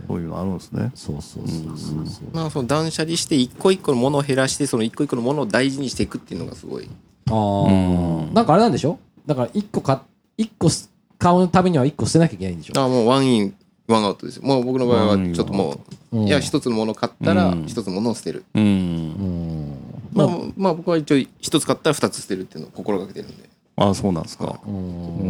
[0.07, 0.91] そういうのあるんですね。
[0.95, 2.07] そうそうそうそう。
[2.07, 6.89] そうまあその断捨離して一個一個のものを減らしてその一個一個のものを大事にしていくっていうのがすごい。
[7.29, 8.99] ああなんかあれなんでしょ？
[9.25, 9.99] だから1個買
[10.37, 12.79] 一個す買うためには1個捨てなきゃいけないんでしょ？
[12.81, 13.55] あもうワンイン
[13.87, 14.43] ワンアウトですよ。
[14.43, 15.81] もう僕の場合はちょっとも
[16.11, 17.65] う、うんいや一つのもの買ったらうん。
[17.65, 18.45] 一つのものを捨てる。
[18.53, 18.63] うん。
[18.63, 19.77] うん。
[20.13, 23.49] まあ、まあ僕は一応一つ買ったら二つ捨てるっていうのを心がけてるんで。
[23.75, 24.59] ああそうなんですか。
[24.67, 25.17] うん。
[25.19, 25.23] う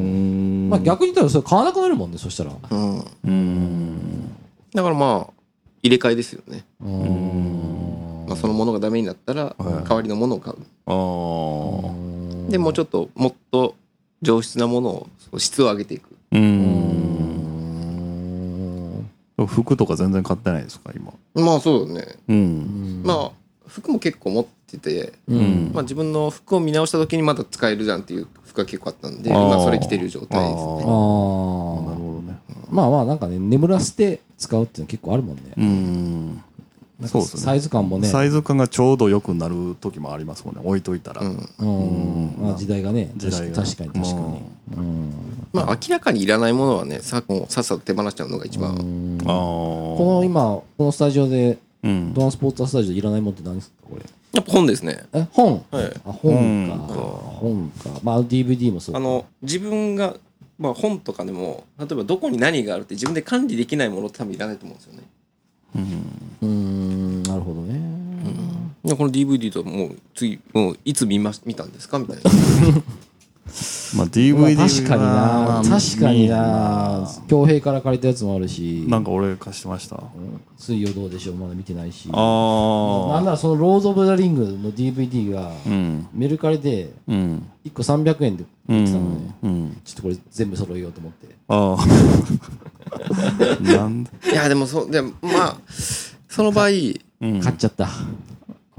[0.67, 0.69] ん。
[0.69, 2.51] まあ逆に言ったらそれ買わなくなるもんねそしたら。
[2.69, 3.05] うん。
[3.23, 4.32] うん
[4.73, 5.33] だからまあ
[5.81, 6.65] 入れ替えですよね。
[6.81, 10.57] うんまあそのものがダメになったら代わりのものを買う。
[10.85, 10.91] あ
[12.47, 13.75] あでもうちょっともっと
[14.21, 14.89] 上質なもの
[15.31, 16.15] を質を上げていく。
[16.31, 16.69] うん
[19.47, 21.13] 服とか全然買ってないですか今？
[21.35, 22.15] まあそうだね。
[22.29, 23.31] うんまあ
[23.67, 30.55] 服も結構持ってて、うんまあ自分の服を見直した時にまだ使えるじゃんっていう服が結構あったんで、今それ着てる状態ですね。
[30.55, 32.12] あーああなるほどね
[32.73, 35.43] まあまあなんかね眠らせて使うっていうの結構あるもんね。
[35.57, 36.25] うん。
[36.99, 37.41] なんかそうですね。
[37.41, 38.07] サイズ感もね。
[38.07, 40.61] サイズ感がちょうど良くなる時もありますもんね。
[40.63, 41.21] 置いといたら。
[41.21, 41.49] うん。
[41.59, 42.35] うん。
[42.39, 43.63] まあ時代がね時代が。
[43.63, 44.41] 確かに確かに。
[44.77, 45.13] うん。
[45.53, 48.71] まあ明らかにいらないものはね、さもうさっさと手放しちゃうのが一番。
[48.71, 52.13] ああこの今このスタジオでうん。
[52.13, 54.03] ドアンスポーツスタジオでいらないもんって何ですかこれ？
[54.33, 55.03] やっぱ本ですね。
[55.13, 55.63] え本？
[55.69, 55.85] はい。
[56.05, 56.95] あ本本か。
[56.95, 57.99] 本か。
[58.03, 60.15] まあ DVD もそうあの自分が
[60.63, 65.03] まあ本とかでも例えばどこに何があるって自分で管理できないものって多分いらないと思うんですよね。
[66.41, 67.81] うーんなるほどね
[68.85, 71.99] でこの DVD ともう次もういつ見ま見たんですか？
[71.99, 72.21] みたいな。
[73.95, 77.07] まあまあ DVD 確かにはな確かにな。
[77.23, 78.85] 見恭平から借りたやつもあるし。
[78.87, 79.97] なんか俺貸してました。
[79.97, 80.03] あ
[80.57, 81.35] 水曜どうでしょう？
[81.35, 82.07] まだ見てないし。
[82.09, 86.07] なんあならそのロード・オブ・ザ・リングの DVD がうん。
[86.13, 87.47] メルカリでうん。
[87.65, 89.35] 1個300円でう売ってたのねん。
[89.43, 89.81] うん。
[89.85, 91.35] ちょっとこれ全部揃えようと思って。
[91.47, 94.09] ああ なんで？
[94.31, 95.57] いやでもそうでもまあ
[96.27, 97.39] その場合1うん。
[97.41, 97.87] 買っちゃった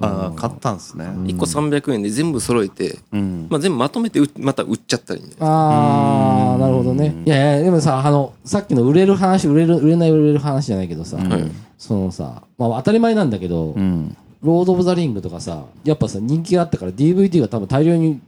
[0.01, 1.07] ああ買ったんですね。
[1.39, 3.47] 個300円で全部揃えて、うん。
[3.49, 5.37] まあ、全部まとめてうまた売っちゃったらいいんで。
[5.39, 7.15] ああなるほどね。
[7.25, 11.51] いやいやでもさあのさっきの売れる話売れる売れない売れる話じゃないけどさはい。
[11.79, 14.17] そのさまあ当たり前なんだけどうん。
[14.43, 18.21] ロード・オブ・ザ・リングとかさやっぱさ人気があったから DVD が多分大量に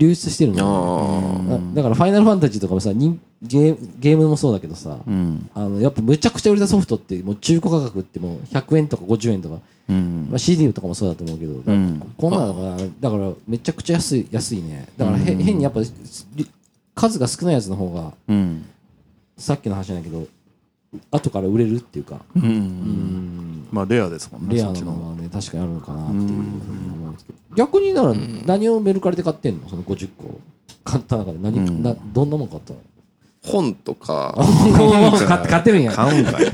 [0.00, 1.44] 流出してるの
[1.74, 5.50] だだからファイナルファンタジーとかもさ人ゲーゲームもそうだけどさうん。
[5.54, 10.28] あのやっぱむちゃくちゃ売れたソフトってもう中古価格ってもう100円とか50円とか、うん。
[10.30, 12.14] まあ、CD とかもそうだと思うけど、うん。
[12.16, 14.88] こんなのがだからめちゃくちゃ安い安いね。
[14.96, 15.86] だからへ、変にやっぱり
[16.94, 18.64] 数が少ないやつの方がうん。
[19.36, 20.26] さっきの話ないけど
[21.10, 22.48] 後から売れるっていうか、ううん。
[22.48, 27.38] ん、まあレアですもんねレアなののはね確かにあるのかなっていうふうに思うんですけど。
[27.56, 28.14] 逆にだから
[28.46, 29.68] 何をメルカリで買ってんの？
[29.68, 30.40] その50個
[30.84, 31.82] 買った中で何、うん。
[31.82, 32.80] などんなもん買ったの？
[33.42, 34.34] 本とか。
[35.28, 36.44] 買買ってるんや買うんかい。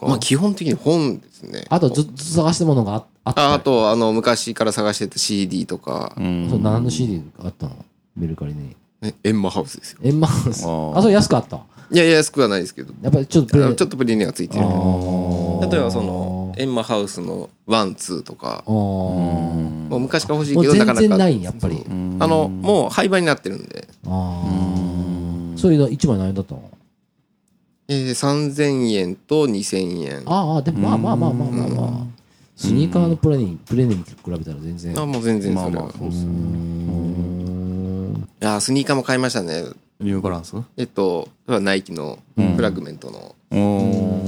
[0.00, 1.64] まあ基本的に本ですね。
[1.68, 3.50] あとずっと探してるものがああった。
[3.50, 6.46] ああとあの昔から探してた CD とか、うん。
[6.50, 7.84] そう何の CD があったの？
[8.16, 9.98] メルカリにねエンマハウスですよ。
[10.02, 10.64] エンマハウス。
[10.64, 10.98] あー。
[10.98, 11.60] あそれ安くあった？
[11.90, 12.94] いやいや安くはないですけど。
[13.02, 15.70] やっぱりちょっとプレあのちょっとプレミアがついてるあー。
[15.70, 18.64] 例えばそのエンマハウスのワンツーとか。
[18.66, 18.72] あー。
[18.72, 21.00] もう昔から欲しいもうけどなかなか。
[21.00, 21.84] 全然ないんやっぱり。
[21.86, 26.70] あのもう廃売になってるんで、ああそういうの一枚何円だったの？
[27.88, 30.22] えー、3000円と2000円。
[30.26, 32.06] あああでもまあまあまあまあまあまあ。
[32.56, 34.94] スニーカーのプレネにプレネに比べたら全然。
[34.94, 36.30] もう全然それは、まあまあそうっすね
[38.44, 39.64] うんいやースニーカーも買いましたね。
[40.00, 40.54] ニューバランス？
[40.76, 44.20] えっとナイキのフラグメントの、お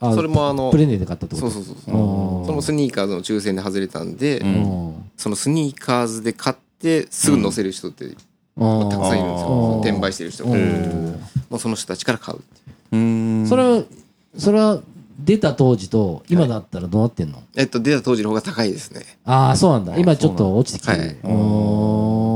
[0.00, 1.50] あそれもあのプレネで買ったってこと？
[1.50, 1.84] そうそうそう
[2.46, 4.46] そのスニーカーズの抽選で外れたんで、うん。
[4.46, 8.16] うんそのスニーカーズで買ってすぐ載せる人って
[8.58, 9.80] あたくさんいるんですあよー。
[9.80, 10.54] 転売してる人も
[11.50, 13.02] うその人たちから買うっていう。
[13.02, 13.46] うん。
[13.46, 13.84] それは
[14.36, 14.80] それは
[15.18, 17.42] 出た当時と今だったらどうなってんの？
[17.56, 19.02] えっと出た当時の方が高いですね。
[19.24, 19.96] ああそうなんだ。
[19.98, 21.00] 今ちょっと落ちてきてる。
[21.00, 21.08] はい。
[21.10, 21.28] うー。
[21.28, 22.31] ん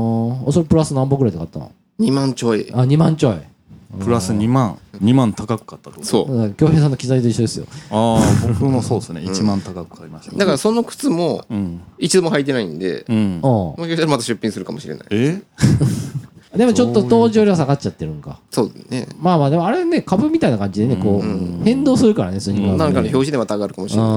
[0.51, 2.69] それプラス何本ぐらいで買ったの？2万ちょい。
[2.73, 3.37] あ2万ちょい。
[4.03, 6.03] プラス2万2万高く買ったと？
[6.03, 6.27] そう。
[6.27, 7.65] だから京平さんの機材と一緒ですよ。
[7.89, 9.21] ああ僕もそうですね。
[9.21, 10.33] 1万高く買いました。
[10.33, 11.81] ねだからその靴もうん。
[11.97, 13.15] 一度も履いてないんでうん。
[13.15, 15.07] うんもしかしたらまた出品するかもしれない。
[15.11, 15.41] え？
[16.55, 18.39] でもちょっと当時よりは下がっちゃってるんか。
[18.51, 19.07] そうね。
[19.19, 24.07] まあまあでもあれね株みたいな感じでねこう変動するからねスニーカーはねなんかの表紙でまた上がるかもしれな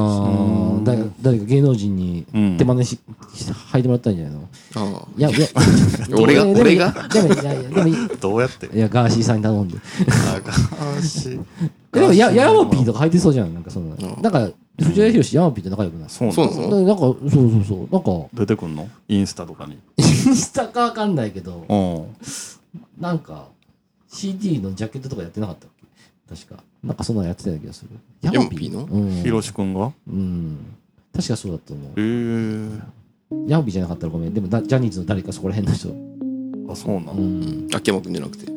[1.02, 2.98] いし誰か芸能人にうん手真似し
[3.72, 4.48] 履いてもらったんじゃないの？
[4.76, 5.46] あいやいや。
[6.16, 6.46] 俺が？
[6.46, 7.08] 俺が？
[7.12, 8.66] でもいやいやでもいどうやって？
[8.74, 9.78] いやガーシーさんに頼んで。
[10.98, 11.38] あし
[11.92, 13.96] でもやヤマピーとか履いてそうじゃんなんかその。
[14.22, 16.80] なんか藤原宏ヤマピーと仲良くないそうそうなの？
[16.82, 17.88] なんかそうそうそう。
[17.92, 18.88] なんか出てくんの？
[19.08, 19.78] インスタとかに
[20.26, 22.16] インスタかわかんないけどうん。
[23.00, 23.48] なんか
[24.08, 25.70] CD のジャケットとかやってなかったっ
[26.28, 26.34] け？
[26.34, 26.62] 確か。
[26.82, 27.90] なんかそんなのやってた気がする。
[28.22, 28.84] ヤヤマピーの？
[28.84, 29.10] うん。
[29.22, 29.92] ひろしくんが？
[30.08, 30.58] うん。
[31.14, 31.92] 確かそうだったと思う。
[31.96, 32.02] え
[33.36, 33.40] え。
[33.48, 34.34] ヤマピーじゃなかったらごめん。
[34.34, 35.94] でもだジャニーズの誰かそこら辺の人。
[36.72, 37.68] あそうなのうん。
[37.74, 38.50] 秋山君じゃなくて。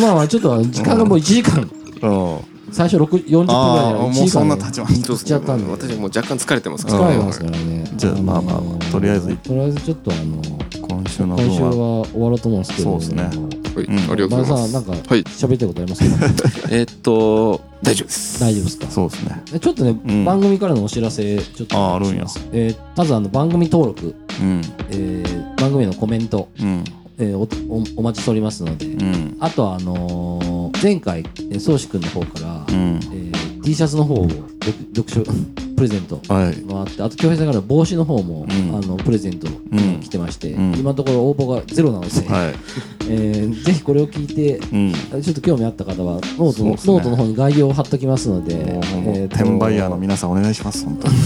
[0.00, 1.70] まあまあちょっと時間がもう1時間。
[2.02, 7.84] うん最初6 40分ぐらいじゃああない？1もうそんな時間経ちましそうっちゃったんで私もう若干疲れてますか疲られてますからね。
[7.96, 12.90] じゃあまあまあまあとりあえずとりあえずちょっとあのた今週の今週は終わろうと思うんですけど。
[12.90, 13.22] そうですね。
[13.24, 13.30] は
[13.82, 13.98] いうん。
[13.98, 14.50] ありがとうございます。
[14.50, 15.22] 前田さんなんかはい。
[15.24, 16.68] 喋ったいことありますか？
[16.70, 18.40] えーっと大丈夫です。
[18.40, 18.86] 大丈夫ですか？
[18.90, 19.42] そうですね。
[19.60, 20.24] ちょっとね、うん。
[20.24, 22.24] 番組からのお知らせちょっとああるんや。
[22.52, 24.62] えーまずあの番組登録、うん。
[24.90, 26.84] えー番組へのコメント、うん。
[27.18, 27.42] えーお
[27.74, 29.36] おお待ちしておりますので、うん。
[29.40, 32.96] あとはあのー前回えー宗志くんの方から、うん。
[32.96, 34.42] えー T シャツの方を読
[34.92, 35.22] 読書
[35.76, 36.54] プレゼントはい。
[36.54, 38.74] 回ってあと京平さんから帽子の方も、うん。
[38.76, 40.00] あのプレゼントん。
[40.00, 40.74] 来てまして、うん。
[40.74, 42.54] 今のところ応募がゼロなので、はい。
[43.08, 44.92] えーぜひこれを聞いてうん。
[45.22, 46.76] ちょっと興味あった方はノートの,、ね。
[46.84, 51.14] ノートの方に概要を貼っときますので、えーと転売ヤーの皆さんお願いします本当に。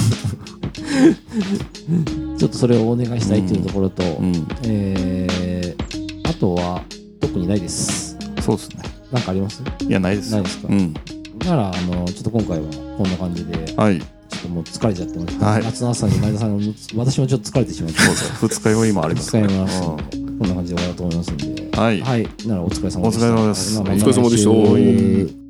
[2.38, 4.46] ちょっとそれをお願いしたいというところと、うん。
[4.64, 5.96] えー
[6.28, 6.82] あとは
[7.20, 8.14] 特にないです。
[8.42, 8.76] そうですね
[9.12, 9.62] なんかあります？
[9.88, 10.32] いやないです。
[10.32, 10.68] ないですか？
[10.68, 10.92] うん。
[10.92, 11.00] だ
[11.46, 14.00] から、あの、ちょっと今回はこんな感じで、はい。
[14.00, 14.07] ちょ
[14.38, 15.38] っともう疲れちゃってます。
[15.38, 15.62] はい。
[15.62, 16.64] 夏の朝に前田さんが、
[16.96, 18.48] 私もちょっと疲れてしまって、そうそう。
[18.48, 22.00] 二日酔いもあります使いからますこんな感じで終わろうと思いますんで、はい。
[22.00, 22.28] はい。
[22.46, 23.26] ならお疲れ様でした。
[23.26, 23.78] お疲れ様です。
[23.78, 25.45] お疲れ様でした